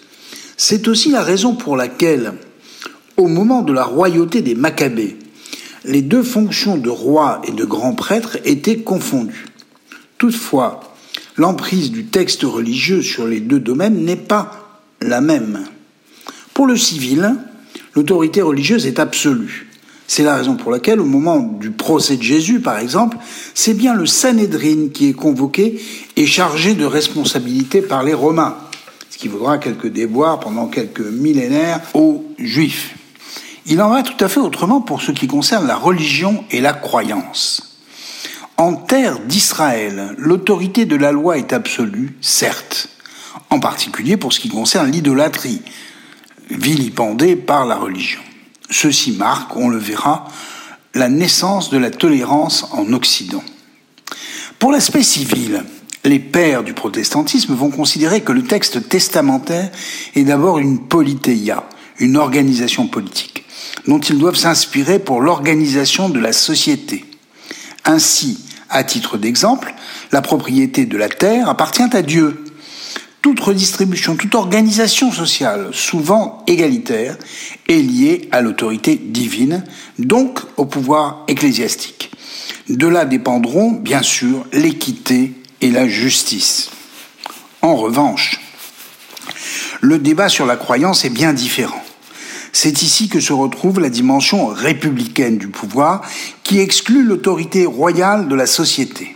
[0.56, 2.34] C'est aussi la raison pour laquelle,
[3.16, 5.16] au moment de la royauté des Maccabées,
[5.87, 9.47] les deux fonctions de roi et de grand prêtre étaient confondues.
[10.18, 10.80] Toutefois,
[11.37, 15.64] l'emprise du texte religieux sur les deux domaines n'est pas la même.
[16.55, 17.37] Pour le civil,
[17.95, 19.68] l'autorité religieuse est absolue.
[20.09, 23.16] C'est la raison pour laquelle, au moment du procès de Jésus, par exemple,
[23.55, 25.80] c'est bien le Sanhédrin qui est convoqué
[26.16, 28.57] et chargé de responsabilité par les Romains,
[29.11, 32.95] ce qui vaudra quelques déboires pendant quelques millénaires aux Juifs.
[33.68, 36.72] Il en va tout à fait autrement pour ce qui concerne la religion et la
[36.72, 37.80] croyance.
[38.56, 42.88] En terre d'Israël, l'autorité de la loi est absolue, certes,
[43.50, 45.62] en particulier pour ce qui concerne l'idolâtrie,
[46.48, 48.20] vilipendée par la religion.
[48.70, 50.28] Ceci marque, on le verra,
[50.94, 53.42] la naissance de la tolérance en Occident.
[54.58, 55.64] Pour l'aspect civil,
[56.04, 59.70] les pères du protestantisme vont considérer que le texte testamentaire
[60.14, 61.64] est d'abord une politéia,
[61.98, 63.44] une organisation politique,
[63.87, 67.05] dont ils doivent s'inspirer pour l'organisation de la société.
[67.84, 69.74] Ainsi, à titre d'exemple,
[70.12, 72.45] la propriété de la terre appartient à Dieu,
[73.22, 77.16] toute redistribution, toute organisation sociale, souvent égalitaire,
[77.68, 79.64] est liée à l'autorité divine,
[79.99, 82.12] donc au pouvoir ecclésiastique.
[82.68, 86.70] De là dépendront, bien sûr, l'équité et la justice.
[87.62, 88.41] En revanche,
[89.80, 91.82] le débat sur la croyance est bien différent.
[92.59, 96.00] C'est ici que se retrouve la dimension républicaine du pouvoir
[96.42, 99.14] qui exclut l'autorité royale de la société.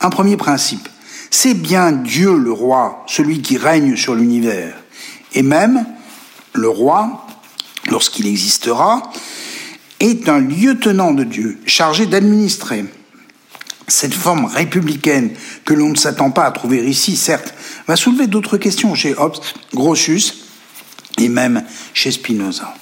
[0.00, 0.86] Un premier principe,
[1.30, 4.74] c'est bien Dieu le roi, celui qui règne sur l'univers.
[5.32, 5.86] Et même,
[6.52, 7.26] le roi,
[7.90, 9.02] lorsqu'il existera,
[9.98, 12.84] est un lieutenant de Dieu, chargé d'administrer.
[13.86, 15.30] Cette forme républicaine
[15.64, 17.54] que l'on ne s'attend pas à trouver ici, certes,
[17.86, 19.38] va soulever d'autres questions chez Hobbes,
[19.72, 20.47] Grotius
[21.18, 21.62] et même
[21.94, 22.74] chez Spinoza.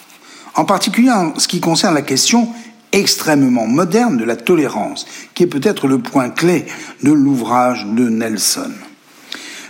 [0.54, 2.48] En particulier en ce qui concerne la question
[2.92, 6.66] extrêmement moderne de la tolérance, qui est peut-être le point clé
[7.02, 8.70] de l'ouvrage de Nelson.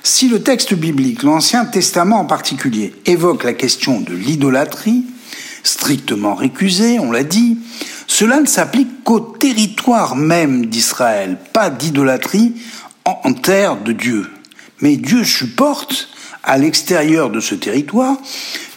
[0.03, 5.05] Si le texte biblique, l'Ancien Testament en particulier, évoque la question de l'idolâtrie,
[5.64, 7.59] strictement récusée, on l'a dit,
[8.07, 12.55] cela ne s'applique qu'au territoire même d'Israël, pas d'idolâtrie
[13.05, 14.31] en terre de Dieu.
[14.81, 16.09] Mais Dieu supporte,
[16.47, 18.17] à l'extérieur de ce territoire,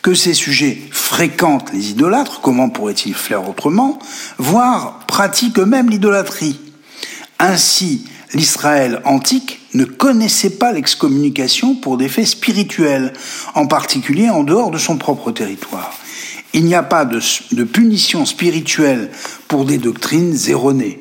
[0.02, 4.00] que ces sujets fréquentent les idolâtres, comment pourrait-il faire autrement,
[4.38, 6.60] voire pratiquent eux-mêmes l'idolâtrie.
[7.38, 13.14] Ainsi, l'Israël antique ne connaissait pas l'excommunication pour des faits spirituels,
[13.56, 15.94] en particulier en dehors de son propre territoire.
[16.54, 17.20] Il n'y a pas de,
[17.52, 19.12] de, punition spirituelle
[19.48, 21.00] pour des doctrines erronées.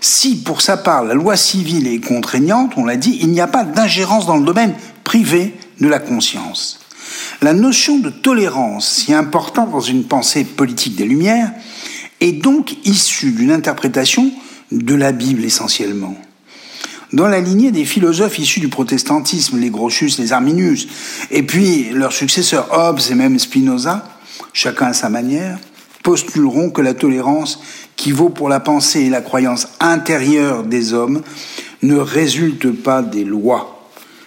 [0.00, 3.46] Si, pour sa part, la loi civile est contraignante, on l'a dit, il n'y a
[3.46, 6.80] pas d'ingérence dans le domaine privé de la conscience.
[7.42, 11.52] La notion de tolérance, si importante dans une pensée politique des Lumières,
[12.20, 14.30] est donc issue d'une interprétation
[14.72, 16.16] de la Bible essentiellement.
[17.12, 20.88] Dans la lignée des philosophes issus du protestantisme, les Grotius, les Arminius,
[21.30, 24.08] et puis leurs successeurs Hobbes et même Spinoza,
[24.52, 25.58] chacun à sa manière,
[26.02, 27.60] postuleront que la tolérance
[27.96, 31.22] qui vaut pour la pensée et la croyance intérieure des hommes
[31.82, 33.73] ne résulte pas des lois.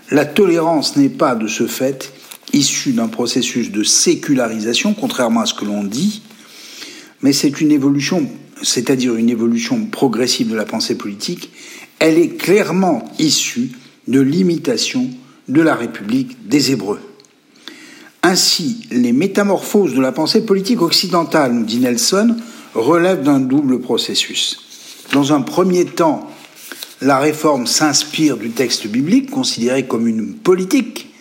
[0.10, 2.14] La tolérance n'est pas de ce fait
[2.53, 6.22] issue d'un processus de sécularisation, contrairement à ce que l'on dit,
[7.22, 8.26] mais c'est une évolution,
[8.62, 11.51] c'est-à-dire une évolution progressive de la pensée politique,
[11.99, 13.72] elle est clairement issue
[14.08, 15.10] de l'imitation
[15.49, 17.01] de la République des Hébreux.
[18.24, 22.36] Ainsi, les métamorphoses de la pensée politique occidentale, nous dit Nelson,
[22.74, 24.60] relèvent d'un double processus.
[25.14, 26.30] Dans un premier temps,
[27.01, 31.13] la réforme s'inspire du texte biblique, considéré comme une politique.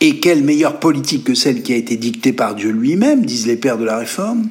[0.00, 3.56] Et quelle meilleure politique que celle qui a été dictée par Dieu lui-même, disent les
[3.56, 4.48] pères de la réforme?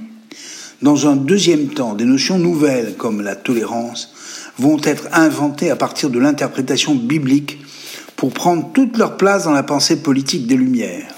[0.82, 4.14] Dans un deuxième temps, des notions nouvelles comme la tolérance
[4.58, 7.60] vont être inventées à partir de l'interprétation biblique
[8.16, 11.14] pour prendre toute leur place dans la pensée politique des Lumières.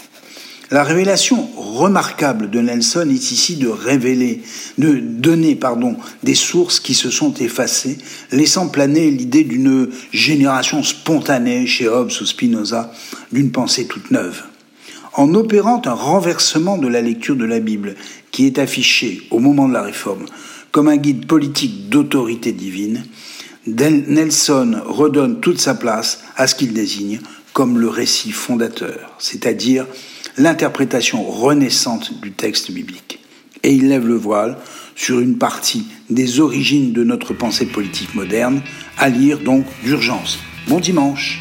[0.70, 4.41] La révélation remarquable de Nelson est ici de révéler,
[4.78, 7.97] de donner, pardon, des sources qui se sont effacées,
[8.34, 12.91] laissant planer l'idée d'une génération spontanée chez Hobbes ou Spinoza,
[13.32, 14.43] d'une pensée toute neuve.
[15.13, 17.95] En opérant un renversement de la lecture de la Bible,
[18.32, 20.26] qui est affichée au moment de la Réforme
[20.72, 23.05] comme un guide politique d'autorité divine,
[23.65, 27.20] Nelson redonne toute sa place à ce qu'il désigne
[27.53, 29.88] comme le récit fondateur, c'est-à-dire
[30.38, 33.20] l'interprétation renaissante du texte biblique.
[33.64, 34.58] Et il lève le voile
[34.96, 38.62] sur une partie des origines de notre pensée politique moderne,
[38.98, 40.40] à lire donc d'urgence.
[40.68, 41.40] Bon dimanche.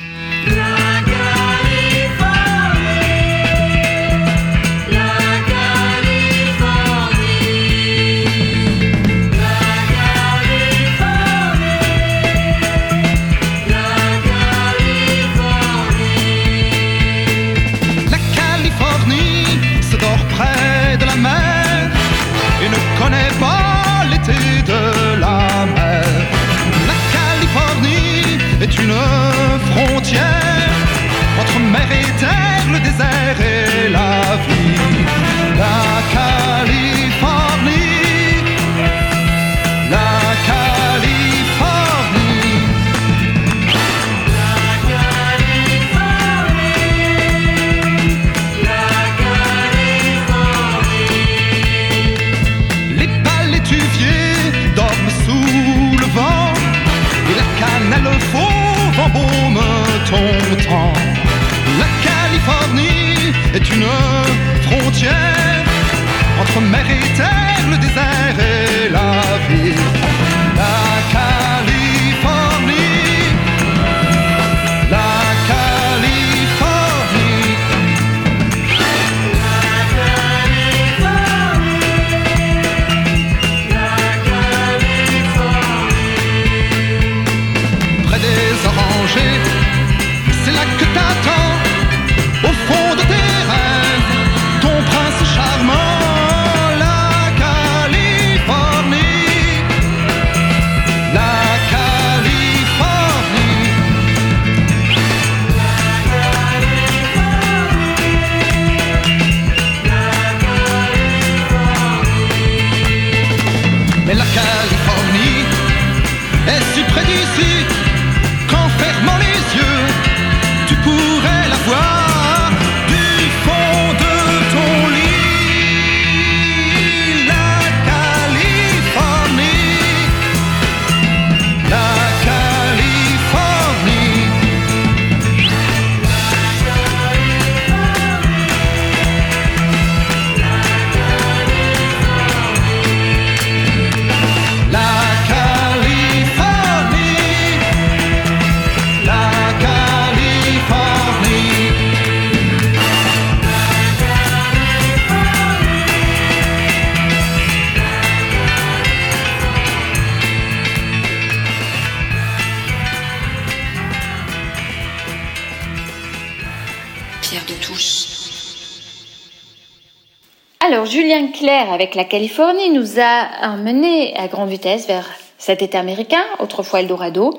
[171.76, 175.06] Avec la Californie, nous a emmenés à grande vitesse vers
[175.36, 177.38] cet État américain, autrefois Eldorado,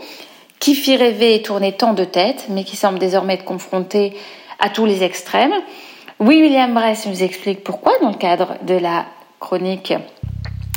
[0.59, 4.15] qui fit rêver et tourner tant de têtes, mais qui semble désormais être confronté
[4.59, 5.55] à tous les extrêmes.
[6.19, 9.05] Oui, William Bress nous explique pourquoi dans le cadre de la
[9.39, 9.95] chronique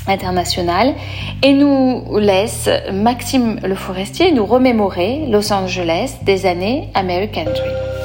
[0.06, 0.94] internationale
[1.42, 7.99] et nous laisse Maxime Le Forestier nous remémorer Los Angeles des années American Dream.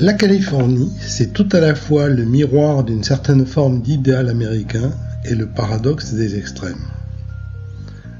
[0.00, 4.92] La Californie, c'est tout à la fois le miroir d'une certaine forme d'idéal américain
[5.24, 6.86] et le paradoxe des extrêmes.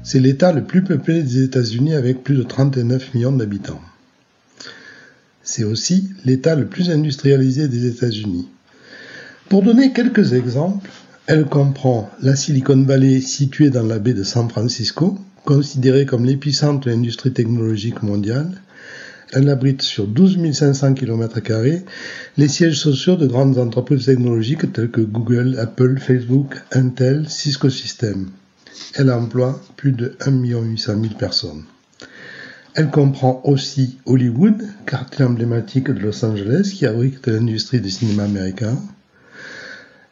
[0.03, 3.79] C'est l'État le plus peuplé des États-Unis avec plus de 39 millions d'habitants.
[5.41, 8.49] C'est aussi l'État le plus industrialisé des États-Unis.
[9.47, 10.89] Pour donner quelques exemples,
[11.27, 16.87] elle comprend la Silicon Valley située dans la baie de San Francisco, considérée comme l'épicentre
[16.87, 18.51] de l'industrie technologique mondiale,
[19.33, 21.39] elle abrite sur 12 500 km
[22.37, 28.29] les sièges sociaux de grandes entreprises technologiques telles que Google, Apple, Facebook, Intel, Cisco Systems.
[28.95, 31.63] Elle emploie plus de 1 800 000 personnes.
[32.75, 38.77] Elle comprend aussi Hollywood, quartier emblématique de Los Angeles qui abrite l'industrie du cinéma américain.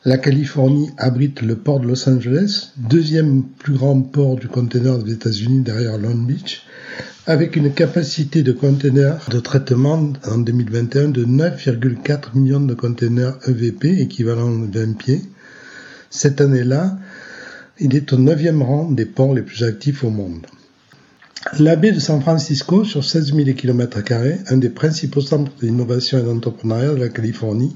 [0.06, 5.14] La Californie abrite le port de Los Angeles, deuxième plus grand port du conteneur des
[5.14, 6.67] États-Unis derrière Long Beach,
[7.26, 14.00] avec une capacité de conteneurs de traitement en 2021 de 9,4 millions de conteneurs EVP,
[14.00, 15.22] équivalent 20 pieds.
[16.10, 16.98] Cette année-là,
[17.80, 20.48] il est au 9e rang des ports les plus actifs au monde.
[21.60, 24.00] La baie de San Francisco, sur 16 000 km,
[24.50, 27.76] un des principaux centres d'innovation et d'entrepreneuriat de la Californie,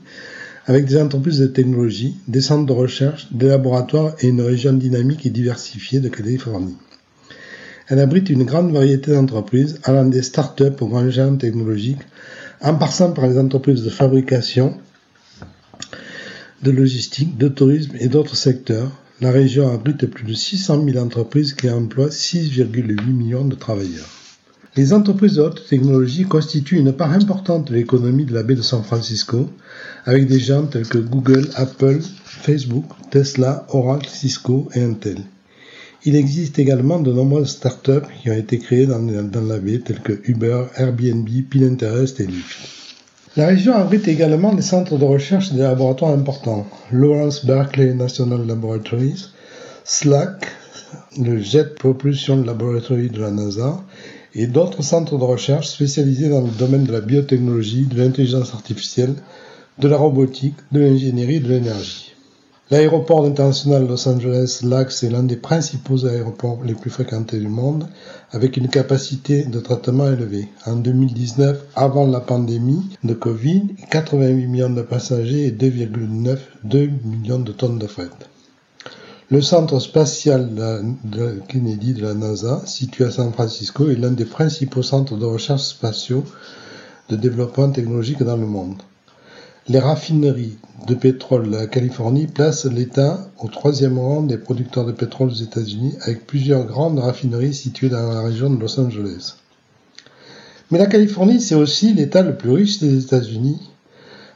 [0.66, 5.26] avec des entreprises de technologie, des centres de recherche, des laboratoires et une région dynamique
[5.26, 6.78] et diversifiée de Californie.
[7.88, 12.02] Elle abrite une grande variété d'entreprises, allant des start-up aux grands géants technologiques,
[12.62, 14.78] en passant par les entreprises de fabrication,
[16.62, 18.92] de logistique, de tourisme et d'autres secteurs.
[19.20, 24.10] La région abrite plus de 600 000 entreprises qui emploient 6,8 millions de travailleurs.
[24.78, 28.62] Les entreprises de haute technologie constituent une part importante de l'économie de la baie de
[28.62, 29.50] San Francisco,
[30.06, 35.18] avec des gens tels que Google, Apple, Facebook, Tesla, Oracle, Cisco et Intel.
[36.04, 40.20] Il existe également de nombreuses startups qui ont été créées dans, la baie, telles que
[40.26, 42.58] Uber, Airbnb, Pinterest et Lyft.
[43.38, 46.68] La région abrite également des centres de recherche et des laboratoires importants.
[46.92, 49.28] Lawrence Berkeley National Laboratories,
[49.86, 50.48] SLAC,
[51.20, 53.82] le Jet Propulsion Laboratory de la NASA,
[54.34, 59.14] et d'autres centres de recherche spécialisés dans le domaine de la biotechnologie, de l'intelligence artificielle,
[59.78, 62.11] de la robotique, de l'ingénierie et de l'énergie.
[62.72, 67.90] L'aéroport international Los Angeles LAX est l'un des principaux aéroports les plus fréquentés du monde,
[68.32, 70.48] avec une capacité de traitement élevée.
[70.66, 76.38] En 2019, avant la pandémie de Covid, 88 millions de passagers et 2,9
[77.04, 78.08] millions de tonnes de fret.
[79.30, 80.56] Le centre spatial
[81.04, 85.26] de Kennedy de la NASA, situé à San Francisco, est l'un des principaux centres de
[85.26, 86.24] recherche spatiaux
[87.10, 88.76] de développement technologique dans le monde.
[89.70, 90.58] Les raffineries
[90.88, 95.34] de pétrole de la Californie placent l'État au troisième rang des producteurs de pétrole aux
[95.34, 99.36] États-Unis, avec plusieurs grandes raffineries situées dans la région de Los Angeles.
[100.72, 103.60] Mais la Californie, c'est aussi l'État le plus riche des États-Unis.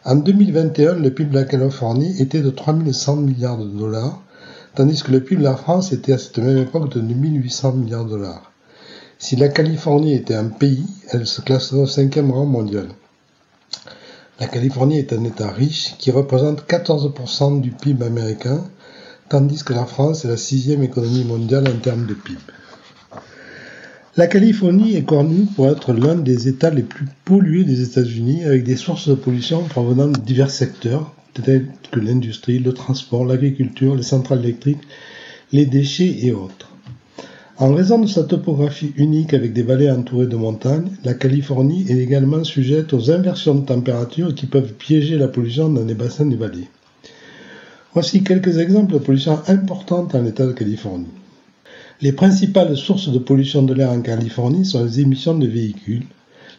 [0.04, 4.22] En 2021, le PIB de la Californie était de 3100 milliards de dollars,
[4.76, 8.06] tandis que le PIB de la France était à cette même époque de 2800 milliards
[8.06, 8.52] de dollars.
[9.18, 12.90] Si la Californie était un pays, elle se classerait au cinquième rang mondial.
[14.38, 18.66] La Californie est un État riche qui représente 14% du PIB américain,
[19.30, 22.40] tandis que la France est la sixième économie mondiale en termes de PIB.
[24.18, 28.66] La Californie est connue pour être l'un des États les plus pollués des États-Unis, avec
[28.66, 34.04] des sources de pollution provenant de divers secteurs, tels que l'industrie, le transport, l'agriculture, les
[34.04, 34.86] centrales électriques,
[35.54, 36.75] les déchets et autres.
[37.58, 42.00] En raison de sa topographie unique avec des vallées entourées de montagnes, la Californie est
[42.00, 46.36] également sujette aux inversions de température qui peuvent piéger la pollution dans les bassins des
[46.36, 46.68] vallées.
[47.94, 51.08] Voici quelques exemples de pollution importante en l'État de Californie.
[52.02, 56.08] Les principales sources de pollution de l'air en Californie sont les émissions de véhicules,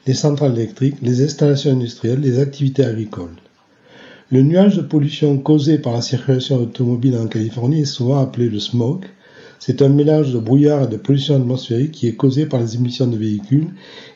[0.07, 3.37] les centrales électriques, les installations industrielles, les activités agricoles.
[4.31, 8.61] Le nuage de pollution causé par la circulation automobile en Californie est souvent appelé le
[8.61, 9.05] smog
[9.59, 13.07] c'est un mélange de brouillard et de pollution atmosphérique qui est causé par les émissions
[13.07, 13.69] de véhicules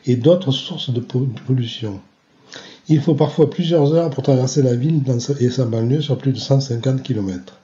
[0.05, 1.99] et d'autres sources de pollution.
[2.89, 5.01] Il faut parfois plusieurs heures pour traverser la ville
[5.39, 7.57] et sa banlieue sur plus de 150 km.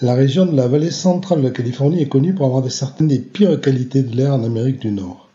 [0.00, 3.18] La région de la vallée centrale de la Californie est connue pour avoir certaines des
[3.18, 5.28] pires qualités de l'air en Amérique du Nord.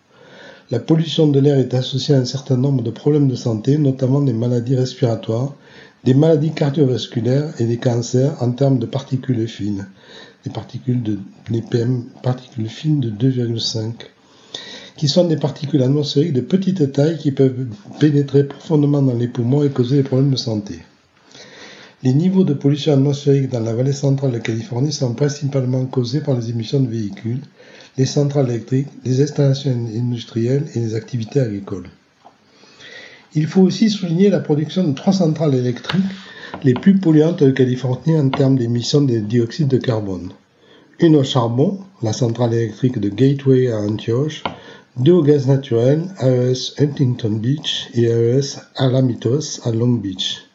[0.72, 4.22] La pollution de l'air est associée à un certain nombre de problèmes de santé, notamment
[4.22, 5.54] des maladies respiratoires,
[6.06, 9.88] des maladies cardiovasculaires et des cancers en termes de particules fines,
[10.46, 11.20] des particules de
[11.50, 13.94] les PM, particules fines de 2,5
[14.98, 17.68] qui sont des particules atmosphériques de petite taille qui peuvent
[18.00, 20.80] pénétrer profondément dans les poumons et causer des problèmes de santé.
[22.04, 26.36] Les niveaux de pollution atmosphérique dans la vallée centrale de Californie sont principalement causés par
[26.36, 27.42] les émissions de véhicules,
[27.98, 31.88] les centrales électriques, les installations industrielles et les activités agricoles.
[33.36, 36.04] Il faut aussi souligner la production de trois centrales électriques
[36.62, 40.32] les plus polluantes de Californie en termes d'émissions de dioxyde de carbone.
[41.00, 44.44] Une au charbon, la centrale électrique de Gateway à Antioche,
[44.98, 50.46] deux au gaz naturel, AES Huntington Beach et AES Alamitos à Long Beach.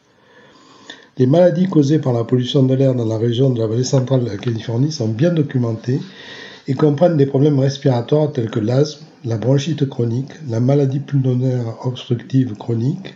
[1.18, 4.24] Les maladies causées par la pollution de l'air dans la région de la vallée centrale
[4.24, 6.00] de la Californie sont bien documentées
[6.68, 12.54] et comprennent des problèmes respiratoires tels que l'asthme, la bronchite chronique, la maladie pulmonaire obstructive
[12.54, 13.14] chronique,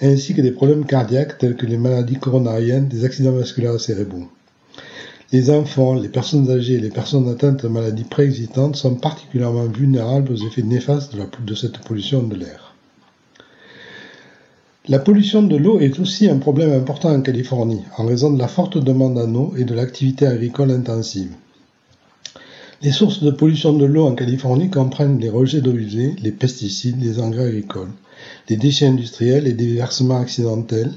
[0.00, 4.28] ainsi que des problèmes cardiaques tels que les maladies coronariennes, des accidents vasculaires cérébraux.
[5.32, 10.30] Les enfants, les personnes âgées et les personnes atteintes de maladies préexistantes sont particulièrement vulnérables
[10.30, 12.74] aux effets néfastes de, cette pollution de l'air.
[14.86, 18.48] La pollution de l'eau est aussi un problème important en Californie en raison de la
[18.48, 21.32] forte demande en eau et de l'activité agricole intensive.
[22.82, 27.02] Les sources de pollution de l'eau en Californie comprennent les rejets d'eau usée, les pesticides,
[27.02, 27.90] les engrais agricoles,
[28.48, 30.92] les déchets industriels et des versements accidentels,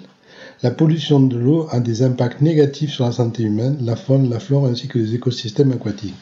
[0.63, 4.39] la pollution de l'eau a des impacts négatifs sur la santé humaine, la faune, la
[4.39, 6.15] flore ainsi que les écosystèmes aquatiques.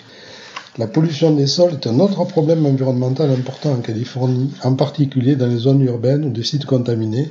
[0.77, 5.47] La pollution des sols est un autre problème environnemental important en Californie, en particulier dans
[5.47, 7.29] les zones urbaines ou des sites contaminés,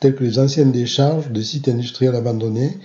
[0.00, 2.78] tels que les anciennes décharges ou des sites industriels abandonnés,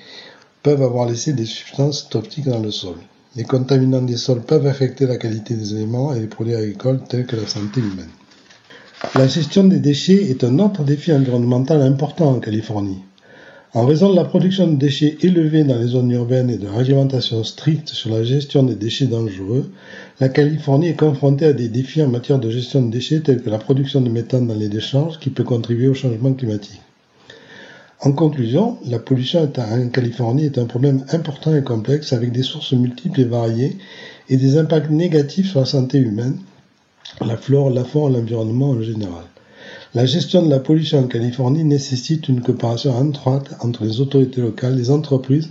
[0.62, 2.96] peuvent avoir laissé des substances toxiques dans le sol.
[3.38, 7.26] Les contaminants des sols peuvent affecter la qualité des éléments et les produits agricoles tels
[7.26, 8.10] que la santé humaine.
[9.16, 12.98] La gestion des déchets est un autre défi environnemental important en Californie.
[13.76, 16.72] En raison de la production de déchets élevée dans les zones urbaines et de la
[16.72, 19.70] réglementation stricte sur la gestion des déchets dangereux,
[20.20, 23.52] la Californie est confrontée à des défis en matière de gestion de déchets tels que
[23.52, 26.82] la production de méthane dans les décharges qui peut contribuer au changement climatique.
[28.00, 32.74] En conclusion, la pollution en Californie est un problème important et complexe avec des sources
[32.74, 33.78] multiples et variées
[34.30, 36.38] et des impacts négatifs sur la santé humaine,
[37.26, 39.26] la flore, la faune l'environnement en général.
[39.94, 44.76] La gestion de la pollution en Californie nécessite une coopération étroite entre les autorités locales,
[44.76, 45.50] les entreprises,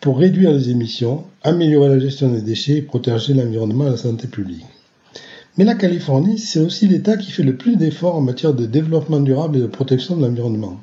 [0.00, 4.28] pour réduire les émissions, améliorer la gestion des déchets et protéger l'environnement et la santé
[4.28, 4.64] publique.
[5.56, 9.20] Mais la Californie, c'est aussi l'État qui fait le plus d'efforts en matière de développement
[9.20, 10.80] durable et de protection de l'environnement.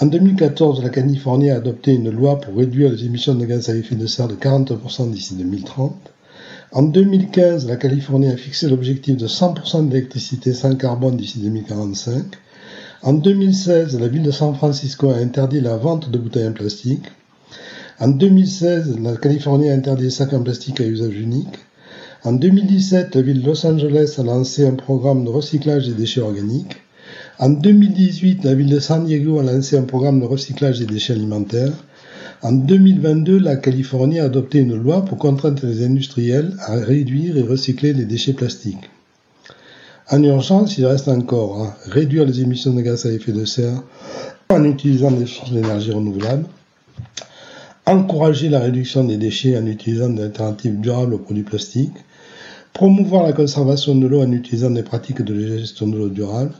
[0.00, 3.76] En 2014, la Californie a adopté une loi pour réduire les émissions de gaz à
[3.76, 5.94] effet de serre de 40% d'ici 2030.
[6.72, 12.24] En 2015, la Californie a fixé l'objectif de 100% d'électricité sans carbone d'ici 2045.
[13.02, 17.04] En 2016, la ville de San Francisco a interdit la vente de bouteilles en plastique.
[18.00, 21.58] En 2016, la Californie a interdit les sacs en plastique à usage unique.
[22.24, 26.22] En 2017, la ville de Los Angeles a lancé un programme de recyclage des déchets
[26.22, 26.76] organiques.
[27.38, 31.12] En 2018, la ville de San Diego a lancé un programme de recyclage des déchets
[31.12, 31.84] alimentaires.
[32.42, 37.42] En 2022, la Californie a adopté une loi pour contraindre les industriels à réduire et
[37.42, 38.90] recycler les déchets plastiques.
[40.10, 43.82] En urgence, il reste encore à réduire les émissions de gaz à effet de serre
[44.50, 46.44] en utilisant des sources d'énergie renouvelables,
[47.86, 51.96] encourager la réduction des déchets en utilisant des alternatives durables aux produits plastiques,
[52.74, 56.52] promouvoir la conservation de l'eau en utilisant des pratiques de gestion de l'eau durable,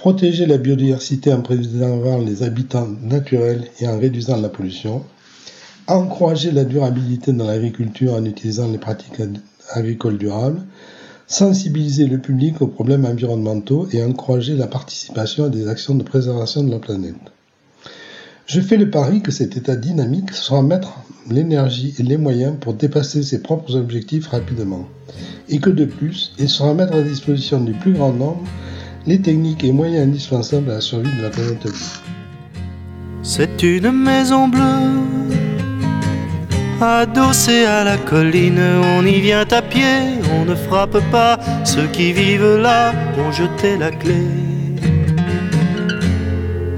[0.00, 5.04] protéger la biodiversité en préservant les habitats naturels et en réduisant la pollution,
[5.88, 9.20] encourager la durabilité dans l'agriculture en utilisant les pratiques
[9.68, 10.62] agricoles durables,
[11.26, 16.64] sensibiliser le public aux problèmes environnementaux et encourager la participation à des actions de préservation
[16.64, 17.16] de la planète.
[18.46, 20.94] Je fais le pari que cet état dynamique sera mettre
[21.28, 24.88] l'énergie et les moyens pour dépasser ses propres objectifs rapidement,
[25.50, 28.42] et que de plus, il sera mettre à disposition du plus grand nombre
[29.06, 31.66] les techniques et moyens indispensables à la survie de la planète
[33.22, 34.60] C'est une maison bleue,
[36.80, 38.60] adossée à la colline.
[38.98, 41.38] On y vient à pied, on ne frappe pas.
[41.64, 44.22] Ceux qui vivent là ont jeté la clé.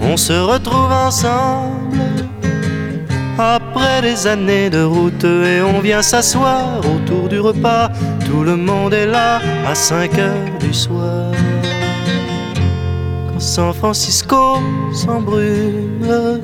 [0.01, 1.99] On se retrouve ensemble
[3.39, 7.91] après des années de route et on vient s'asseoir autour du repas.
[8.27, 11.32] Tout le monde est là à 5 heures du soir.
[13.55, 14.63] San Francisco
[14.95, 16.41] s'embrume,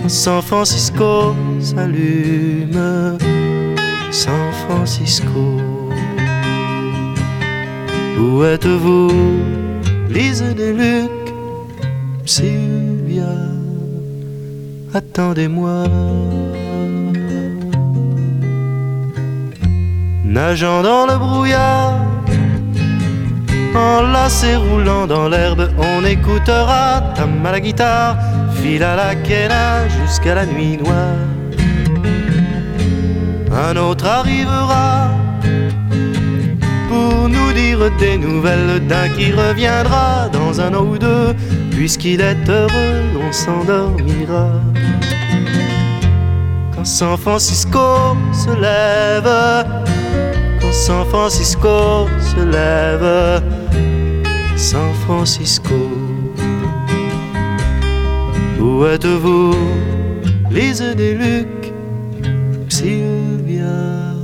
[0.00, 3.18] quand San Francisco s'allume,
[4.10, 5.60] San Francisco.
[8.18, 9.10] Où êtes-vous
[10.08, 11.10] Lise des Luc,
[12.24, 13.34] Sylvia,
[14.94, 15.84] attendez-moi.
[20.24, 22.00] Nageant dans le brouillard,
[23.74, 28.16] enlacé roulant dans l'herbe, on écoutera tam à la guitare,
[28.54, 31.34] fil à la quena jusqu'à la nuit noire.
[33.52, 35.10] Un autre arrivera
[36.88, 41.34] pour nous dire des nouvelles d'un qui reviendra dans un an ou deux,
[41.70, 44.48] puisqu'il est heureux, on s'endormira.
[46.74, 49.30] Quand San Francisco se lève,
[50.60, 53.42] quand San Francisco se lève,
[54.64, 55.74] San Francisco.
[58.58, 59.54] Où êtes-vous,
[60.50, 61.72] Lise des Luc,
[62.70, 64.14] Sylvia,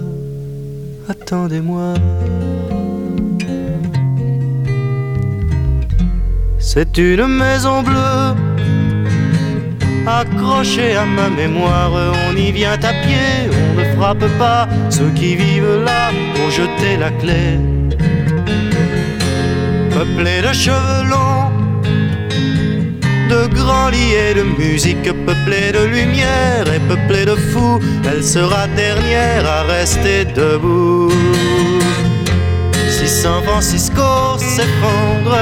[1.11, 1.93] attendez-moi.
[6.59, 8.35] C'est une maison bleue
[10.07, 11.93] accrochée à ma mémoire.
[12.27, 14.67] On y vient à pied, on ne frappe pas.
[14.89, 16.09] Ceux qui vivent là
[16.43, 17.70] ont jeté la clé.
[20.01, 21.51] Peuplée de cheveux longs,
[23.29, 27.79] de grands lits et de musique, peuplée de lumière et peuplée de fous,
[28.11, 31.13] elle sera dernière à rester debout.
[32.89, 35.37] Si San Francisco s'effondre,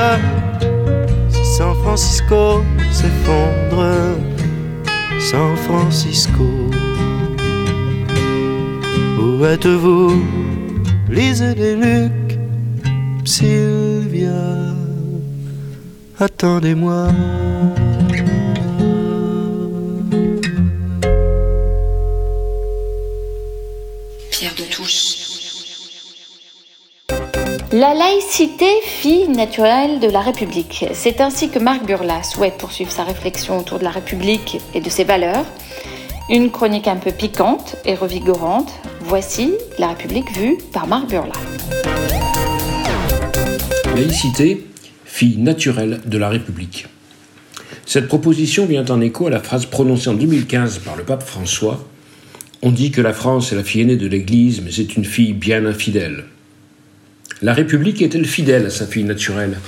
[1.30, 3.86] si San Francisco s'effondre,
[5.20, 6.48] San Francisco,
[9.20, 10.20] où êtes-vous,
[11.08, 12.38] Lise des Luc,
[16.20, 17.08] Attendez-moi.
[24.30, 25.16] Pierre de Touche.
[27.70, 30.86] La laïcité, fille naturelle de la République.
[30.92, 34.90] C'est ainsi que Marc Burla souhaite poursuivre sa réflexion autour de la République et de
[34.90, 35.44] ses valeurs.
[36.30, 38.72] Une chronique un peu piquante et revigorante.
[39.02, 41.34] Voici la République vue par Marc Burla.
[43.98, 44.64] Laïcité,
[45.04, 46.86] fille naturelle de la République.
[47.84, 51.84] Cette proposition vient en écho à la phrase prononcée en 2015 par le pape François
[52.62, 55.32] On dit que la France est la fille aînée de l'Église, mais c'est une fille
[55.32, 56.26] bien infidèle.
[57.42, 59.58] La République est-elle fidèle à sa fille naturelle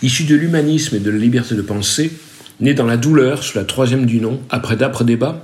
[0.00, 2.12] Issue de l'humanisme et de la liberté de penser,
[2.60, 5.42] née dans la douleur sous la troisième du nom, après d'âpres débats?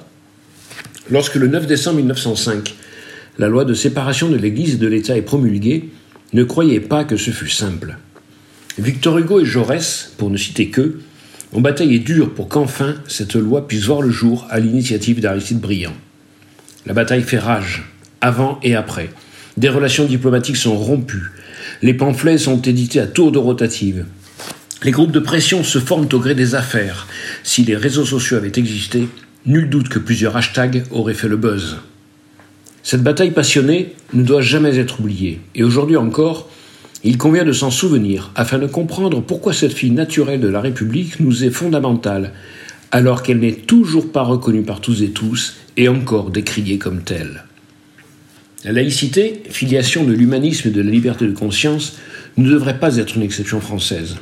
[1.10, 2.72] Lorsque le 9 décembre 1905,
[3.38, 5.88] la loi de séparation de l'Église et de l'État est promulguée,
[6.34, 7.96] ne croyez pas que ce fut simple.
[8.78, 11.00] Victor Hugo et Jaurès, pour ne citer qu'eux,
[11.52, 15.94] ont bataillé dur pour qu'enfin cette loi puisse voir le jour à l'initiative d'Aristide Briand.
[16.86, 19.10] La bataille fait rage, avant et après.
[19.56, 21.32] Des relations diplomatiques sont rompues.
[21.82, 24.06] Les pamphlets sont édités à tour de rotative.
[24.84, 27.08] Les groupes de pression se forment au gré des affaires.
[27.42, 29.08] Si les réseaux sociaux avaient existé,
[29.44, 31.78] nul doute que plusieurs hashtags auraient fait le buzz.
[32.84, 35.40] Cette bataille passionnée ne doit jamais être oubliée.
[35.56, 36.48] Et aujourd'hui encore,
[37.04, 41.20] il convient de s'en souvenir afin de comprendre pourquoi cette fille naturelle de la République
[41.20, 42.32] nous est fondamentale,
[42.90, 47.44] alors qu'elle n'est toujours pas reconnue par tous et tous et encore décriée comme telle.
[48.64, 51.96] La laïcité, filiation de l'humanisme et de la liberté de conscience,
[52.36, 54.16] ne devrait pas être une exception française.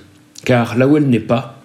[0.44, 1.62] Car là où elle n'est pas,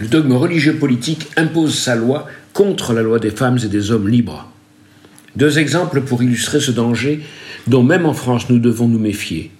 [0.00, 4.08] le dogme religieux politique impose sa loi contre la loi des femmes et des hommes
[4.08, 4.50] libres.
[5.36, 7.20] Deux exemples pour illustrer ce danger
[7.68, 9.52] dont même en France nous devons nous méfier.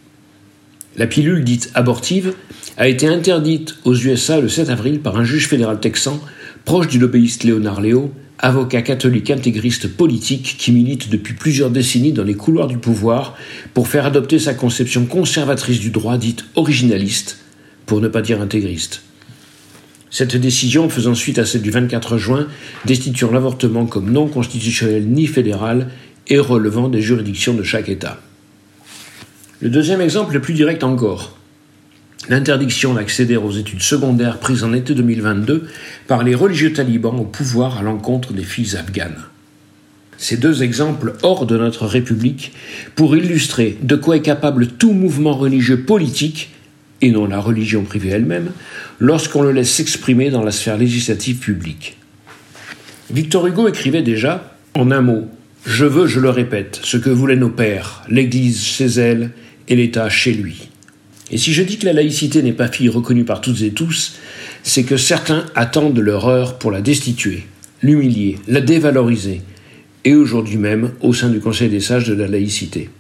[0.97, 2.35] La pilule dite abortive
[2.77, 6.21] a été interdite aux USA le 7 avril par un juge fédéral texan
[6.65, 12.23] proche du lobbyiste Léonard Léo, avocat catholique intégriste politique qui milite depuis plusieurs décennies dans
[12.23, 13.37] les couloirs du pouvoir
[13.75, 17.39] pour faire adopter sa conception conservatrice du droit dite originaliste,
[17.87, 19.03] pour ne pas dire intégriste.
[20.11, 22.47] Cette décision, faisant suite à celle du 24 juin,
[22.85, 25.89] destituant l'avortement comme non constitutionnel ni fédéral
[26.29, 28.21] et relevant des juridictions de chaque État.
[29.65, 31.39] Le deuxième exemple est plus direct encore.
[32.29, 35.67] L'interdiction d'accéder aux études secondaires prises en été 2022
[36.07, 39.17] par les religieux talibans au pouvoir à l'encontre des filles afghanes.
[40.19, 42.53] Ces deux exemples hors de notre République
[42.95, 46.51] pour illustrer de quoi est capable tout mouvement religieux politique,
[47.01, 48.51] et non la religion privée elle-même,
[49.01, 51.97] lorsqu'on le laisse s'exprimer dans la sphère législative publique.
[53.11, 55.27] Victor Hugo écrivait déjà, en un mot,
[55.65, 59.31] Je veux, je le répète, ce que voulaient nos pères, l'Église chez elle
[59.69, 60.69] et l'État chez lui.
[61.31, 64.15] Et si je dis que la laïcité n'est pas fille reconnue par toutes et tous,
[64.63, 67.45] c'est que certains attendent leur heure pour la destituer,
[67.83, 69.43] l'humilier, la dévaloriser,
[70.05, 72.91] et aujourd'hui même au sein du Conseil des sages de la laïcité.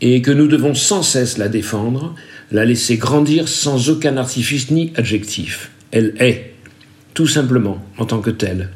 [0.00, 2.14] Et que nous devons sans cesse la défendre,
[2.50, 5.70] la laisser grandir sans aucun artifice ni adjectif.
[5.90, 6.54] Elle est,
[7.12, 8.70] tout simplement, en tant que telle.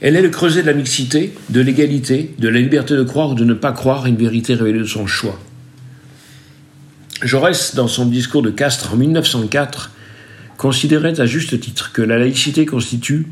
[0.00, 3.34] Elle est le creuset de la mixité, de l'égalité, de la liberté de croire ou
[3.34, 5.38] de ne pas croire une vérité révélée de son choix.
[7.22, 9.92] Jaurès, dans son discours de Castres en 1904,
[10.56, 13.28] considérait à juste titre que la laïcité constitue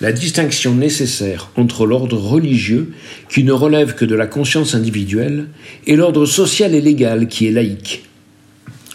[0.00, 2.92] la distinction nécessaire entre l'ordre religieux,
[3.28, 5.48] qui ne relève que de la conscience individuelle,
[5.86, 8.04] et l'ordre social et légal, qui est laïque.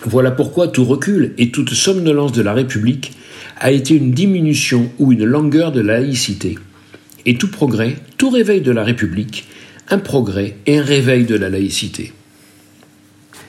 [0.04, 3.12] Voilà pourquoi tout recul et toute somnolence de la République
[3.60, 6.58] a été une diminution ou une langueur de la laïcité.
[7.28, 9.46] Et tout progrès, tout réveil de la République,
[9.90, 12.15] un progrès et un réveil de la laïcité.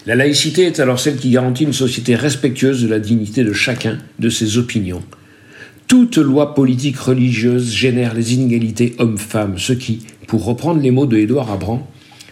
[0.07, 3.99] La laïcité est alors celle qui garantit une société respectueuse de la dignité de chacun,
[4.21, 5.03] de ses opinions.
[5.89, 11.17] Toute loi politique religieuse génère les inégalités hommes-femmes, ce qui, pour reprendre les mots de
[11.17, 11.91] Édouard Abran,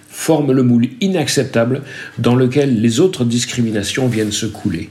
[0.09, 1.83] forme le moule inacceptable
[2.19, 4.91] dans lequel les autres discriminations viennent se couler.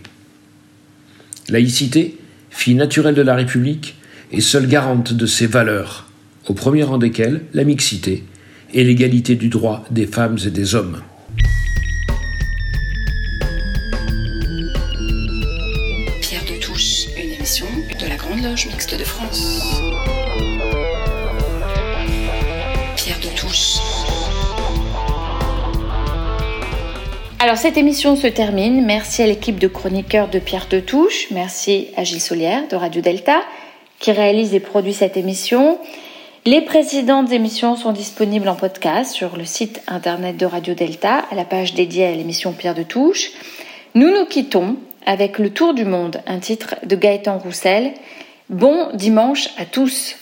[1.47, 2.17] Laïcité,
[2.49, 3.95] fille naturelle de la République,
[4.33, 6.09] est seule garante de ses valeurs,
[6.49, 8.25] au premier rang desquelles la mixité
[8.73, 10.97] et l'égalité du droit des femmes et des hommes.
[18.43, 19.81] Mixte de France.
[22.97, 23.77] Pierre de Touche.
[27.39, 28.83] Alors cette émission se termine.
[28.85, 31.27] Merci à l'équipe de chroniqueurs de Pierre de Touche.
[31.31, 33.39] Merci à Gilles Solière de Radio Delta
[33.99, 35.79] qui réalise et produit cette émission.
[36.45, 41.35] Les précédentes émissions sont disponibles en podcast sur le site internet de Radio Delta à
[41.35, 43.31] la page dédiée à l'émission Pierre de Touche.
[43.95, 44.75] Nous nous quittons
[45.05, 47.93] avec Le Tour du Monde, un titre de Gaëtan Roussel.
[48.53, 50.15] Bon dimanche à tous.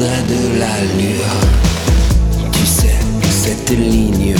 [0.00, 1.24] Je voudrais de l'allure,
[2.52, 2.96] tu sais,
[3.28, 4.34] cette ligne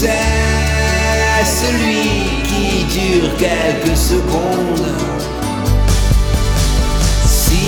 [0.00, 4.86] sais, celui qui dure quelques secondes.
[7.26, 7.66] Si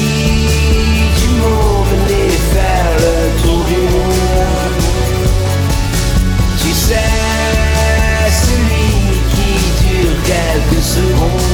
[1.19, 4.83] tu m'emmenais faire le tour du monde,
[6.63, 7.11] tu sais,
[8.45, 8.89] celui
[9.35, 9.53] qui
[9.85, 11.52] dure quelques secondes.